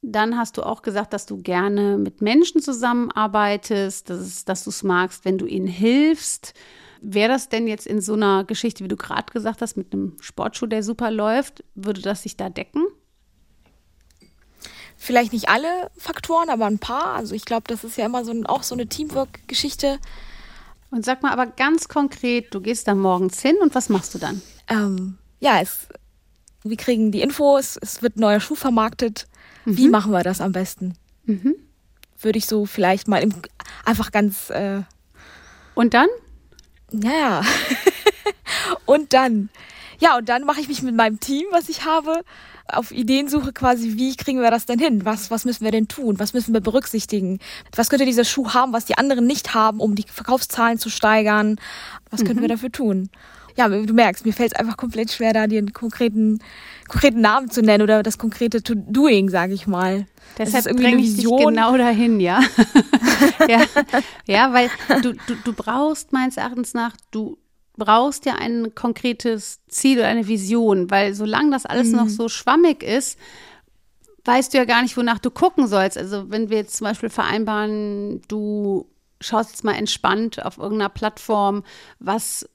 dann 0.03 0.37
hast 0.37 0.57
du 0.57 0.63
auch 0.63 0.81
gesagt, 0.81 1.13
dass 1.13 1.25
du 1.25 1.37
gerne 1.37 1.97
mit 1.97 2.21
Menschen 2.21 2.61
zusammenarbeitest, 2.61 4.09
dass, 4.09 4.43
dass 4.43 4.65
du 4.65 4.69
es 4.69 4.83
magst, 4.83 5.23
wenn 5.23 5.37
du 5.37 5.45
ihnen 5.45 5.67
hilfst. 5.67 6.53
Wäre 7.01 7.29
das 7.29 7.49
denn 7.49 7.67
jetzt 7.67 7.87
in 7.87 8.01
so 8.01 8.13
einer 8.13 8.43
Geschichte, 8.43 8.83
wie 8.83 8.89
du 8.89 8.97
gerade 8.97 9.31
gesagt 9.31 9.61
hast, 9.61 9.77
mit 9.77 9.93
einem 9.93 10.17
Sportschuh, 10.19 10.67
der 10.67 10.83
super 10.83 11.09
läuft, 11.09 11.63
würde 11.73 12.01
das 12.01 12.23
sich 12.23 12.35
da 12.35 12.49
decken? 12.49 12.85
Vielleicht 14.97 15.33
nicht 15.33 15.49
alle 15.49 15.89
Faktoren, 15.97 16.49
aber 16.49 16.65
ein 16.65 16.79
paar. 16.79 17.15
Also 17.15 17.33
ich 17.33 17.45
glaube, 17.45 17.63
das 17.67 17.83
ist 17.83 17.97
ja 17.97 18.05
immer 18.05 18.25
so 18.25 18.31
ein, 18.31 18.45
auch 18.45 18.63
so 18.63 18.75
eine 18.75 18.87
Teamwork-Geschichte. 18.87 19.99
Und 20.91 21.05
sag 21.05 21.23
mal 21.23 21.31
aber 21.31 21.47
ganz 21.47 21.87
konkret, 21.87 22.53
du 22.53 22.61
gehst 22.61 22.87
da 22.87 22.95
morgens 22.95 23.41
hin 23.41 23.55
und 23.61 23.73
was 23.73 23.89
machst 23.89 24.13
du 24.13 24.19
dann? 24.19 24.41
Ähm, 24.67 25.17
ja, 25.39 25.59
es, 25.61 25.87
wir 26.63 26.77
kriegen 26.77 27.11
die 27.11 27.21
Infos, 27.21 27.77
es 27.81 28.01
wird 28.01 28.17
ein 28.17 28.21
neuer 28.21 28.39
Schuh 28.39 28.55
vermarktet 28.55 29.27
Mhm. 29.65 29.77
Wie 29.77 29.87
machen 29.89 30.11
wir 30.11 30.23
das 30.23 30.41
am 30.41 30.51
besten? 30.51 30.93
Mhm. 31.25 31.55
Würde 32.19 32.37
ich 32.37 32.45
so 32.45 32.65
vielleicht 32.65 33.07
mal 33.07 33.21
im, 33.21 33.33
einfach 33.85 34.11
ganz. 34.11 34.49
Äh, 34.49 34.81
und 35.75 35.93
dann? 35.93 36.07
Ja. 36.91 37.43
und 38.85 39.13
dann. 39.13 39.49
Ja, 39.99 40.17
und 40.17 40.27
dann 40.29 40.43
mache 40.43 40.59
ich 40.59 40.67
mich 40.67 40.81
mit 40.81 40.95
meinem 40.95 41.19
Team, 41.19 41.45
was 41.51 41.69
ich 41.69 41.85
habe, 41.85 42.23
auf 42.67 42.91
Ideensuche 42.91 43.53
quasi, 43.53 43.93
wie 43.97 44.15
kriegen 44.15 44.41
wir 44.41 44.51
das 44.51 44.65
denn 44.65 44.79
hin? 44.79 45.05
Was, 45.05 45.31
was 45.31 45.45
müssen 45.45 45.63
wir 45.63 45.71
denn 45.71 45.87
tun? 45.87 46.19
Was 46.19 46.33
müssen 46.33 46.53
wir 46.53 46.61
berücksichtigen? 46.61 47.39
Was 47.75 47.89
könnte 47.89 48.05
dieser 48.05 48.25
Schuh 48.25 48.53
haben, 48.53 48.73
was 48.73 48.85
die 48.85 48.97
anderen 48.97 49.27
nicht 49.27 49.53
haben, 49.53 49.79
um 49.79 49.95
die 49.95 50.05
Verkaufszahlen 50.07 50.77
zu 50.77 50.89
steigern? 50.89 51.59
Was 52.09 52.21
mhm. 52.21 52.25
könnten 52.25 52.41
wir 52.41 52.49
dafür 52.49 52.71
tun? 52.71 53.09
Ja, 53.57 53.69
du 53.69 53.93
merkst, 53.93 54.25
mir 54.25 54.33
fällt 54.33 54.53
es 54.53 54.59
einfach 54.59 54.77
komplett 54.77 55.11
schwer, 55.11 55.33
da 55.33 55.47
den 55.47 55.73
konkreten, 55.73 56.39
konkreten 56.87 57.21
Namen 57.21 57.49
zu 57.49 57.61
nennen 57.61 57.83
oder 57.83 58.03
das 58.03 58.17
konkrete 58.17 58.61
Doing, 58.61 59.29
sage 59.29 59.53
ich 59.53 59.67
mal. 59.67 60.05
Deshalb 60.37 60.65
dränge 60.75 61.01
ich 61.01 61.15
dich 61.15 61.25
genau 61.25 61.77
dahin, 61.77 62.19
ja. 62.19 62.41
ja. 63.47 63.61
Ja, 64.25 64.53
weil 64.53 64.69
du, 65.01 65.13
du, 65.13 65.35
du 65.43 65.53
brauchst 65.53 66.11
meines 66.11 66.37
Erachtens 66.37 66.73
nach, 66.73 66.95
du 67.11 67.37
brauchst 67.77 68.25
ja 68.25 68.35
ein 68.35 68.73
konkretes 68.75 69.59
Ziel 69.67 69.99
oder 69.99 70.07
eine 70.07 70.27
Vision, 70.27 70.89
weil 70.89 71.13
solange 71.13 71.51
das 71.51 71.65
alles 71.65 71.89
mhm. 71.89 71.97
noch 71.97 72.09
so 72.09 72.29
schwammig 72.29 72.83
ist, 72.83 73.19
weißt 74.25 74.53
du 74.53 74.57
ja 74.57 74.65
gar 74.65 74.81
nicht, 74.81 74.97
wonach 74.97 75.19
du 75.19 75.31
gucken 75.31 75.67
sollst. 75.67 75.97
Also 75.97 76.29
wenn 76.29 76.49
wir 76.49 76.57
jetzt 76.57 76.77
zum 76.77 76.85
Beispiel 76.85 77.09
vereinbaren, 77.09 78.21
du 78.27 78.87
schaust 79.21 79.51
jetzt 79.51 79.63
mal 79.63 79.75
entspannt 79.75 80.43
auf 80.43 80.57
irgendeiner 80.57 80.89
Plattform, 80.89 81.63
was 81.99 82.47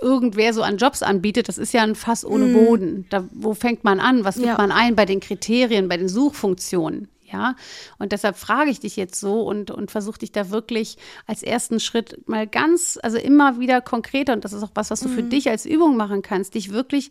irgendwer 0.00 0.52
so 0.52 0.62
an 0.62 0.76
Jobs 0.76 1.02
anbietet, 1.02 1.48
das 1.48 1.58
ist 1.58 1.72
ja 1.72 1.82
ein 1.82 1.94
Fass 1.94 2.24
ohne 2.24 2.46
mm. 2.46 2.52
Boden. 2.52 3.06
Da, 3.10 3.24
wo 3.32 3.54
fängt 3.54 3.84
man 3.84 4.00
an? 4.00 4.24
Was 4.24 4.36
gibt 4.36 4.46
ja. 4.46 4.56
man 4.56 4.72
ein 4.72 4.94
bei 4.96 5.04
den 5.04 5.20
Kriterien, 5.20 5.88
bei 5.88 5.96
den 5.96 6.08
Suchfunktionen? 6.08 7.08
Ja, 7.32 7.56
und 7.98 8.12
deshalb 8.12 8.36
frage 8.36 8.70
ich 8.70 8.80
dich 8.80 8.96
jetzt 8.96 9.18
so 9.18 9.42
und, 9.42 9.70
und 9.70 9.90
versuche 9.90 10.18
dich 10.18 10.30
da 10.30 10.50
wirklich 10.50 10.98
als 11.26 11.42
ersten 11.42 11.80
Schritt 11.80 12.28
mal 12.28 12.46
ganz, 12.46 12.98
also 13.02 13.18
immer 13.18 13.58
wieder 13.58 13.80
konkreter, 13.80 14.34
und 14.34 14.44
das 14.44 14.52
ist 14.52 14.62
auch 14.62 14.70
was, 14.74 14.90
was 14.90 15.00
du 15.00 15.08
mhm. 15.08 15.14
für 15.14 15.22
dich 15.24 15.48
als 15.48 15.66
Übung 15.66 15.96
machen 15.96 16.22
kannst, 16.22 16.54
dich 16.54 16.70
wirklich 16.70 17.10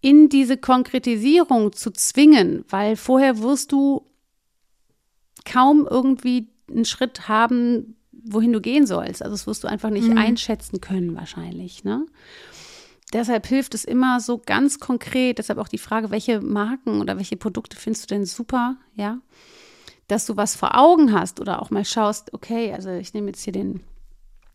in 0.00 0.28
diese 0.28 0.58
Konkretisierung 0.58 1.72
zu 1.72 1.90
zwingen, 1.90 2.64
weil 2.68 2.94
vorher 2.94 3.40
wirst 3.40 3.72
du 3.72 4.06
kaum 5.44 5.88
irgendwie 5.90 6.48
einen 6.70 6.84
Schritt 6.84 7.26
haben, 7.26 7.96
wohin 8.32 8.52
du 8.52 8.60
gehen 8.60 8.86
sollst. 8.86 9.22
Also 9.22 9.34
das 9.34 9.46
wirst 9.46 9.64
du 9.64 9.68
einfach 9.68 9.90
nicht 9.90 10.08
mhm. 10.08 10.18
einschätzen 10.18 10.80
können 10.80 11.16
wahrscheinlich. 11.16 11.84
Ne? 11.84 12.06
Deshalb 13.12 13.46
hilft 13.46 13.74
es 13.74 13.84
immer 13.84 14.20
so 14.20 14.38
ganz 14.38 14.80
konkret, 14.80 15.38
deshalb 15.38 15.58
auch 15.58 15.68
die 15.68 15.78
Frage, 15.78 16.10
welche 16.10 16.40
Marken 16.40 17.00
oder 17.00 17.16
welche 17.16 17.36
Produkte 17.36 17.76
findest 17.76 18.04
du 18.04 18.14
denn 18.14 18.26
super, 18.26 18.76
ja? 18.94 19.18
Dass 20.08 20.26
du 20.26 20.36
was 20.36 20.56
vor 20.56 20.78
Augen 20.78 21.12
hast 21.12 21.40
oder 21.40 21.60
auch 21.60 21.70
mal 21.70 21.84
schaust, 21.84 22.32
okay, 22.34 22.72
also 22.72 22.90
ich 22.90 23.14
nehme 23.14 23.28
jetzt 23.28 23.42
hier 23.42 23.52
den 23.52 23.82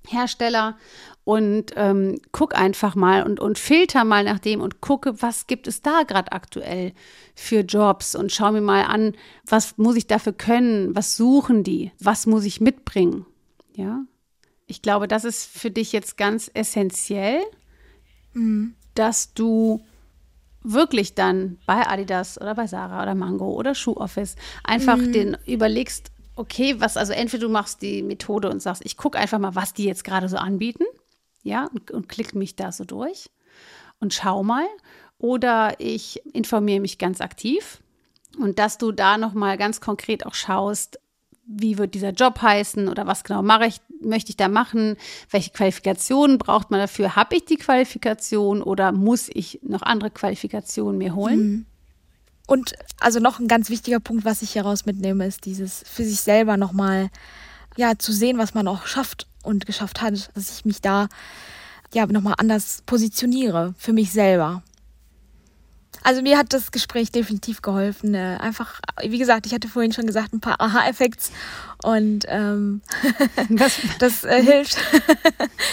Hersteller 0.08 0.78
und 1.24 1.72
ähm, 1.76 2.20
guck 2.32 2.56
einfach 2.56 2.96
mal 2.96 3.24
und, 3.24 3.40
und 3.40 3.58
filter 3.58 4.04
mal 4.04 4.24
nach 4.24 4.40
dem 4.40 4.62
und 4.62 4.82
gucke, 4.82 5.22
was 5.22 5.48
gibt 5.48 5.68
es 5.68 5.82
da 5.82 6.04
gerade 6.04 6.32
aktuell 6.32 6.94
für 7.36 7.62
Jobs 7.62 8.14
und 8.14 8.32
schau 8.32 8.52
mir 8.52 8.62
mal 8.62 8.84
an, 8.84 9.14
was 9.46 9.78
muss 9.78 9.96
ich 9.96 10.08
dafür 10.08 10.34
können, 10.34 10.96
was 10.96 11.16
suchen 11.16 11.64
die, 11.64 11.92
was 12.00 12.26
muss 12.26 12.44
ich 12.46 12.60
mitbringen, 12.62 13.26
ja? 13.78 14.04
Ich 14.66 14.82
glaube, 14.82 15.08
das 15.08 15.26
ist 15.26 15.46
für 15.46 15.72
dich 15.72 15.92
jetzt 15.92 16.18
ganz 16.18 16.50
essentiell, 16.54 17.42
mhm. 18.34 18.76
dass 18.96 19.34
du 19.34 19.84
wirklich 20.64 21.14
dann 21.14 21.60
bei 21.66 21.86
Adidas 21.88 22.40
oder 22.40 22.56
bei 22.56 22.68
Sarah 22.68 23.04
oder 23.04 23.16
Mango 23.16 23.52
oder 23.52 23.76
Shoe 23.76 23.98
Office 23.98 24.36
einfach 24.64 24.98
mhm. 24.98 25.12
den 25.12 25.38
überlegst, 25.46 26.12
okay, 26.36 26.80
was, 26.80 26.98
also 26.98 27.14
entweder 27.14 27.48
du 27.48 27.50
machst 27.52 27.82
die 27.82 28.02
Methode 28.02 28.50
und 28.50 28.62
sagst, 28.62 28.84
ich 28.86 28.98
gucke 28.98 29.18
einfach 29.18 29.40
mal, 29.40 29.56
was 29.56 29.74
die 29.74 29.84
jetzt 29.84 30.04
gerade 30.04 30.30
so 30.30 30.38
anbieten, 30.38 30.86
ja, 31.44 31.70
und, 31.74 31.92
und 31.92 32.08
klick 32.08 32.34
mich 32.34 32.56
da 32.56 32.72
so 32.72 32.86
durch 32.86 33.30
und 34.00 34.14
schau 34.14 34.44
mal. 34.44 34.66
Oder 35.18 35.80
ich 35.80 36.26
informiere 36.34 36.80
mich 36.80 36.98
ganz 36.98 37.22
aktiv 37.22 37.82
und 38.38 38.60
dass 38.60 38.78
du 38.78 38.92
da 38.92 39.18
nochmal 39.18 39.58
ganz 39.58 39.80
konkret 39.80 40.26
auch 40.26 40.34
schaust, 40.34 41.00
wie 41.46 41.78
wird 41.78 41.94
dieser 41.94 42.12
Job 42.12 42.42
heißen 42.42 42.88
oder 42.88 43.06
was 43.08 43.24
genau 43.24 43.42
mache 43.42 43.66
ich, 43.66 43.82
möchte 44.02 44.30
ich 44.30 44.38
da 44.38 44.48
machen, 44.48 44.96
welche 45.30 45.52
Qualifikationen 45.52 46.38
braucht 46.38 46.72
man 46.72 46.80
dafür, 46.80 47.16
habe 47.16 47.36
ich 47.36 47.46
die 47.46 47.58
Qualifikation 47.58 48.62
oder 48.62 48.92
muss 48.92 49.30
ich 49.34 49.60
noch 49.64 49.82
andere 49.82 50.12
Qualifikationen 50.12 50.98
mir 50.98 51.16
holen? 51.16 51.40
Mhm. 51.40 51.66
Und 52.46 52.74
also 53.00 53.20
noch 53.20 53.40
ein 53.40 53.48
ganz 53.48 53.70
wichtiger 53.70 54.00
Punkt, 54.00 54.26
was 54.26 54.42
ich 54.42 54.52
hieraus 54.52 54.86
mitnehme, 54.86 55.26
ist 55.26 55.46
dieses 55.46 55.84
für 55.88 56.04
sich 56.04 56.22
selber 56.22 56.58
nochmal 56.58 57.10
ja 57.78 57.98
zu 57.98 58.12
sehen, 58.12 58.38
was 58.38 58.54
man 58.54 58.68
auch 58.68 58.86
schafft 58.86 59.28
und 59.44 59.66
geschafft 59.66 60.02
hat, 60.02 60.30
dass 60.36 60.58
ich 60.58 60.66
mich 60.66 60.82
da 60.82 61.08
ja 61.94 62.06
nochmal 62.06 62.36
anders 62.38 62.84
positioniere 62.86 63.74
für 63.78 63.94
mich 63.94 64.12
selber. 64.12 64.64
Also 66.04 66.22
mir 66.22 66.38
hat 66.38 66.54
das 66.54 66.72
Gespräch 66.72 67.12
definitiv 67.12 67.62
geholfen. 67.62 68.14
Äh, 68.14 68.38
einfach, 68.40 68.82
wie 69.02 69.18
gesagt, 69.18 69.46
ich 69.46 69.54
hatte 69.54 69.68
vorhin 69.68 69.94
schon 69.94 70.06
gesagt, 70.06 70.34
ein 70.34 70.42
paar 70.42 70.60
Aha-Effekte 70.60 71.32
und 71.84 72.26
ähm, 72.28 72.82
das, 73.50 73.80
das 74.00 74.24
äh, 74.24 74.44
hilft. 74.44 74.78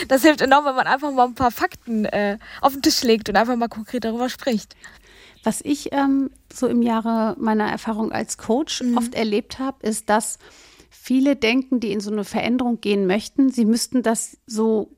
das 0.09 0.23
hilft 0.23 0.41
enorm, 0.41 0.65
wenn 0.65 0.77
man 0.77 0.87
einfach 0.87 1.13
mal 1.13 1.27
ein 1.27 1.35
paar 1.35 1.51
Fakten 1.51 2.05
äh, 2.05 2.39
auf 2.61 2.73
den 2.73 2.83
Tisch 2.83 3.03
legt 3.03 3.29
und 3.29 3.37
einfach 3.37 3.57
mal 3.57 3.69
konkret 3.69 4.05
darüber 4.05 4.29
spricht. 4.29 4.77
Was 5.43 5.61
ich 5.63 5.93
ähm, 5.93 6.31
so 6.53 6.67
im 6.67 6.83
Jahre 6.83 7.35
meiner 7.39 7.71
Erfahrung 7.71 8.13
als 8.13 8.39
Coach 8.39 8.83
mhm. 8.83 8.99
oft 8.99 9.15
erlebt 9.15 9.59
habe, 9.59 9.87
ist, 9.87 10.11
dass 10.11 10.39
viele 10.91 11.35
denken, 11.35 11.81
die 11.81 11.93
in 11.93 12.01
so 12.01 12.13
eine 12.13 12.25
Veränderung 12.25 12.81
gehen 12.81 13.07
möchten, 13.07 13.51
sie 13.51 13.65
müssten 13.65 14.03
das 14.03 14.37
so 14.47 14.91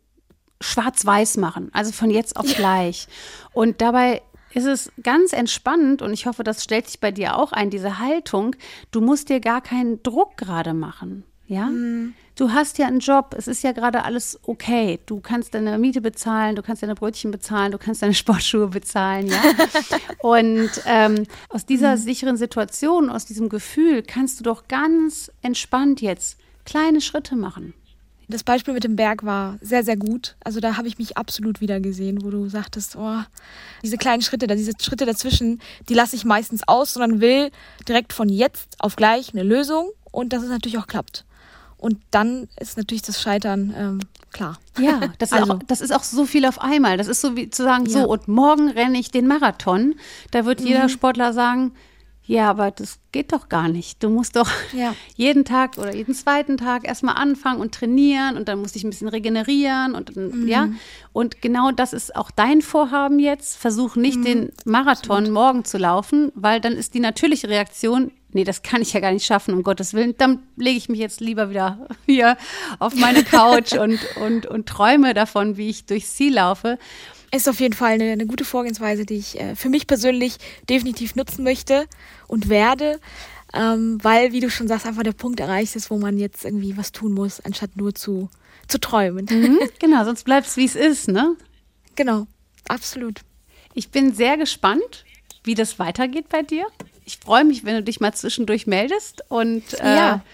schwarz-weiß 0.60 1.36
machen, 1.38 1.70
also 1.72 1.92
von 1.92 2.10
jetzt 2.10 2.36
auf 2.36 2.46
gleich. 2.46 3.06
Und 3.52 3.80
dabei 3.80 4.22
ist 4.54 4.66
es 4.66 4.92
ganz 5.02 5.32
entspannend 5.32 6.02
und 6.02 6.12
ich 6.12 6.26
hoffe, 6.26 6.44
das 6.44 6.62
stellt 6.62 6.86
sich 6.86 7.00
bei 7.00 7.10
dir 7.10 7.36
auch 7.36 7.52
ein, 7.52 7.70
diese 7.70 7.98
Haltung. 7.98 8.56
Du 8.90 9.00
musst 9.00 9.28
dir 9.28 9.40
gar 9.40 9.60
keinen 9.60 10.02
Druck 10.02 10.36
gerade 10.36 10.74
machen. 10.74 11.24
Ja? 11.46 11.66
Mhm. 11.66 12.14
Du 12.34 12.50
hast 12.50 12.78
ja 12.78 12.86
einen 12.86 13.00
Job, 13.00 13.34
es 13.36 13.46
ist 13.46 13.62
ja 13.62 13.72
gerade 13.72 14.04
alles 14.04 14.40
okay. 14.44 15.00
Du 15.04 15.20
kannst 15.20 15.54
deine 15.54 15.76
Miete 15.78 16.00
bezahlen, 16.00 16.56
du 16.56 16.62
kannst 16.62 16.82
deine 16.82 16.94
Brötchen 16.94 17.30
bezahlen, 17.30 17.72
du 17.72 17.78
kannst 17.78 18.02
deine 18.02 18.14
Sportschuhe 18.22 18.68
bezahlen, 18.68 19.28
ja. 19.28 19.42
und 20.22 20.70
ähm, 20.86 21.26
aus 21.50 21.66
dieser 21.66 21.92
mhm. 21.92 22.00
sicheren 22.00 22.36
Situation, 22.36 23.10
aus 23.10 23.26
diesem 23.26 23.48
Gefühl, 23.48 24.02
kannst 24.02 24.40
du 24.40 24.44
doch 24.44 24.66
ganz 24.66 25.30
entspannt 25.42 26.00
jetzt 26.00 26.38
kleine 26.64 27.00
Schritte 27.00 27.36
machen. 27.36 27.74
Das 28.32 28.44
Beispiel 28.44 28.72
mit 28.72 28.84
dem 28.84 28.96
Berg 28.96 29.24
war 29.24 29.58
sehr, 29.60 29.84
sehr 29.84 29.96
gut. 29.96 30.36
Also 30.42 30.60
da 30.60 30.76
habe 30.76 30.88
ich 30.88 30.98
mich 30.98 31.16
absolut 31.16 31.60
wieder 31.60 31.80
gesehen, 31.80 32.24
wo 32.24 32.30
du 32.30 32.48
sagtest, 32.48 32.96
oh, 32.96 33.20
diese 33.82 33.98
kleinen 33.98 34.22
Schritte, 34.22 34.46
diese 34.46 34.72
Schritte 34.80 35.04
dazwischen, 35.04 35.60
die 35.88 35.94
lasse 35.94 36.16
ich 36.16 36.24
meistens 36.24 36.66
aus, 36.66 36.94
sondern 36.94 37.20
will 37.20 37.50
direkt 37.86 38.12
von 38.12 38.28
jetzt 38.28 38.76
auf 38.78 38.96
gleich 38.96 39.32
eine 39.32 39.42
Lösung 39.42 39.90
und 40.10 40.32
dass 40.32 40.42
es 40.42 40.48
natürlich 40.48 40.78
auch 40.78 40.86
klappt. 40.86 41.24
Und 41.76 41.98
dann 42.10 42.48
ist 42.60 42.76
natürlich 42.76 43.02
das 43.02 43.20
Scheitern 43.20 43.74
ähm, 43.76 44.00
klar. 44.32 44.58
Ja, 44.78 45.00
das, 45.18 45.32
also. 45.32 45.44
ist 45.44 45.50
auch, 45.50 45.58
das 45.66 45.80
ist 45.80 45.92
auch 45.92 46.02
so 46.04 46.24
viel 46.24 46.46
auf 46.46 46.60
einmal. 46.60 46.96
Das 46.96 47.08
ist 47.08 47.20
so 47.20 47.36
wie 47.36 47.50
zu 47.50 47.64
sagen, 47.64 47.86
ja. 47.86 48.02
so 48.02 48.08
und 48.08 48.28
morgen 48.28 48.70
renne 48.70 48.98
ich 48.98 49.10
den 49.10 49.26
Marathon. 49.26 49.96
Da 50.30 50.44
wird 50.44 50.60
mhm. 50.60 50.66
jeder 50.68 50.88
Sportler 50.88 51.32
sagen, 51.32 51.72
ja, 52.24 52.48
aber 52.48 52.70
das 52.70 53.00
geht 53.10 53.32
doch 53.32 53.48
gar 53.48 53.68
nicht. 53.68 54.02
Du 54.02 54.08
musst 54.08 54.36
doch 54.36 54.48
ja. 54.72 54.94
jeden 55.16 55.44
Tag 55.44 55.76
oder 55.76 55.94
jeden 55.94 56.14
zweiten 56.14 56.56
Tag 56.56 56.86
erstmal 56.86 57.16
anfangen 57.16 57.60
und 57.60 57.74
trainieren 57.74 58.36
und 58.36 58.48
dann 58.48 58.60
musst 58.60 58.74
du 58.74 58.78
dich 58.78 58.84
ein 58.84 58.90
bisschen 58.90 59.08
regenerieren 59.08 59.94
und 59.94 60.14
mhm. 60.16 60.46
ja. 60.46 60.68
Und 61.12 61.42
genau 61.42 61.72
das 61.72 61.92
ist 61.92 62.14
auch 62.14 62.30
dein 62.30 62.62
Vorhaben 62.62 63.18
jetzt. 63.18 63.56
Versuch 63.56 63.96
nicht 63.96 64.18
mhm. 64.18 64.24
den 64.24 64.52
Marathon 64.64 65.18
Absolut. 65.18 65.32
morgen 65.32 65.64
zu 65.64 65.78
laufen, 65.78 66.30
weil 66.34 66.60
dann 66.60 66.74
ist 66.74 66.94
die 66.94 67.00
natürliche 67.00 67.48
Reaktion, 67.48 68.12
nee, 68.30 68.44
das 68.44 68.62
kann 68.62 68.82
ich 68.82 68.92
ja 68.92 69.00
gar 69.00 69.12
nicht 69.12 69.26
schaffen, 69.26 69.52
um 69.52 69.64
Gottes 69.64 69.92
Willen. 69.92 70.14
Dann 70.16 70.44
lege 70.56 70.78
ich 70.78 70.88
mich 70.88 71.00
jetzt 71.00 71.20
lieber 71.20 71.50
wieder 71.50 71.88
hier 72.06 72.36
auf 72.78 72.94
meine 72.94 73.24
Couch 73.24 73.72
und, 73.78 73.98
und, 74.16 74.46
und 74.46 74.68
träume 74.68 75.12
davon, 75.12 75.56
wie 75.56 75.70
ich 75.70 75.86
durchs 75.86 76.14
Ziel 76.14 76.34
laufe 76.34 76.78
ist 77.34 77.48
auf 77.48 77.60
jeden 77.60 77.74
Fall 77.74 77.92
eine, 77.92 78.12
eine 78.12 78.26
gute 78.26 78.44
Vorgehensweise, 78.44 79.06
die 79.06 79.16
ich 79.16 79.40
äh, 79.40 79.56
für 79.56 79.70
mich 79.70 79.86
persönlich 79.86 80.36
definitiv 80.68 81.14
nutzen 81.16 81.42
möchte 81.42 81.86
und 82.28 82.48
werde, 82.48 83.00
ähm, 83.54 83.98
weil, 84.02 84.32
wie 84.32 84.40
du 84.40 84.50
schon 84.50 84.68
sagst, 84.68 84.86
einfach 84.86 85.02
der 85.02 85.12
Punkt 85.12 85.40
erreicht 85.40 85.74
ist, 85.74 85.90
wo 85.90 85.98
man 85.98 86.18
jetzt 86.18 86.44
irgendwie 86.44 86.76
was 86.76 86.92
tun 86.92 87.12
muss, 87.12 87.40
anstatt 87.40 87.76
nur 87.76 87.94
zu, 87.94 88.28
zu 88.68 88.78
träumen. 88.78 89.26
Mhm, 89.30 89.58
genau, 89.78 90.04
sonst 90.04 90.24
bleibt 90.24 90.46
es, 90.46 90.56
wie 90.56 90.64
es 90.64 90.76
ist, 90.76 91.08
ne? 91.08 91.36
Genau, 91.96 92.26
absolut. 92.68 93.20
Ich 93.74 93.90
bin 93.90 94.14
sehr 94.14 94.36
gespannt, 94.36 95.04
wie 95.44 95.54
das 95.54 95.78
weitergeht 95.78 96.28
bei 96.28 96.42
dir. 96.42 96.66
Ich 97.04 97.18
freue 97.18 97.44
mich, 97.44 97.64
wenn 97.64 97.74
du 97.74 97.82
dich 97.82 98.00
mal 98.00 98.14
zwischendurch 98.14 98.66
meldest 98.66 99.24
und 99.28 99.80
äh, 99.80 99.96
ja, 99.96 100.24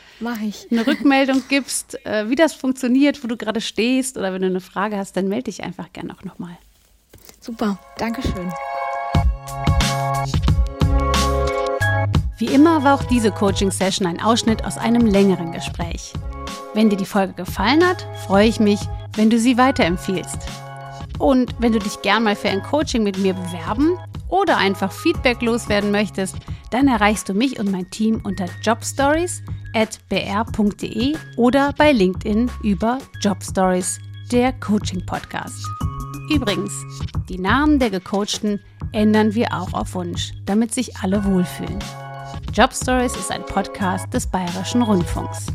ich. 0.47 0.67
eine 0.71 0.87
Rückmeldung 0.87 1.43
gibst, 1.49 2.05
äh, 2.05 2.29
wie 2.29 2.35
das 2.35 2.53
funktioniert, 2.53 3.25
wo 3.25 3.29
du 3.29 3.37
gerade 3.37 3.61
stehst 3.61 4.19
oder 4.19 4.33
wenn 4.35 4.43
du 4.43 4.49
eine 4.49 4.61
Frage 4.61 4.97
hast, 4.97 5.17
dann 5.17 5.29
melde 5.29 5.45
dich 5.45 5.63
einfach 5.63 5.93
gerne 5.93 6.15
auch 6.15 6.25
nochmal. 6.25 6.59
Super, 7.41 7.79
Dankeschön. 7.97 8.53
Wie 12.39 12.47
immer 12.47 12.83
war 12.85 12.95
auch 12.95 13.05
diese 13.05 13.33
Coaching-Session 13.33 14.07
ein 14.07 14.21
Ausschnitt 14.21 14.65
aus 14.65 14.79
einem 14.79 15.07
längeren 15.07 15.51
Gespräch. 15.53 16.13
Wenn 16.75 16.89
dir 16.89 16.97
die 16.97 17.05
Folge 17.05 17.33
gefallen 17.33 17.85
hat, 17.85 18.07
freue 18.27 18.47
ich 18.47 18.61
mich, 18.61 18.79
wenn 19.17 19.31
du 19.31 19.39
sie 19.39 19.59
weiterempfiehlst. 19.59 20.39
Und 21.19 21.57
wenn 21.59 21.73
du 21.73 21.81
dich 21.81 22.01
gern 22.03 22.23
mal 22.23 22.37
für 22.37 22.49
ein 22.49 22.63
Coaching 22.63 23.03
mit 23.03 23.19
mir 23.19 23.35
bewerben 23.35 23.99
oder 24.29 24.57
einfach 24.57 24.93
Feedback 24.93 25.43
loswerden 25.43 25.91
möchtest, 25.91 26.37
dann 26.71 26.87
erreichst 26.87 27.29
du 27.29 27.35
mich 27.35 27.59
und 27.59 27.73
mein 27.73 27.91
Team 27.91 28.21
unter 28.23 28.47
jobstories.br.de 28.63 31.17
oder 31.37 31.75
bei 31.77 31.91
LinkedIn 31.93 32.51
über 32.63 32.99
Jobstories, 33.21 33.99
der 34.31 34.53
Coaching-Podcast. 34.53 35.67
Übrigens, 36.31 36.73
die 37.29 37.39
Namen 37.39 37.79
der 37.79 37.89
Gecoachten 37.89 38.61
ändern 38.93 39.35
wir 39.35 39.55
auch 39.55 39.73
auf 39.73 39.95
Wunsch, 39.95 40.33
damit 40.45 40.75
sich 40.75 40.97
alle 40.99 41.25
wohlfühlen. 41.25 41.79
Job 42.53 42.73
Stories 42.75 43.17
ist 43.17 43.31
ein 43.31 43.45
Podcast 43.47 44.13
des 44.13 44.27
Bayerischen 44.27 44.83
Rundfunks. 44.83 45.47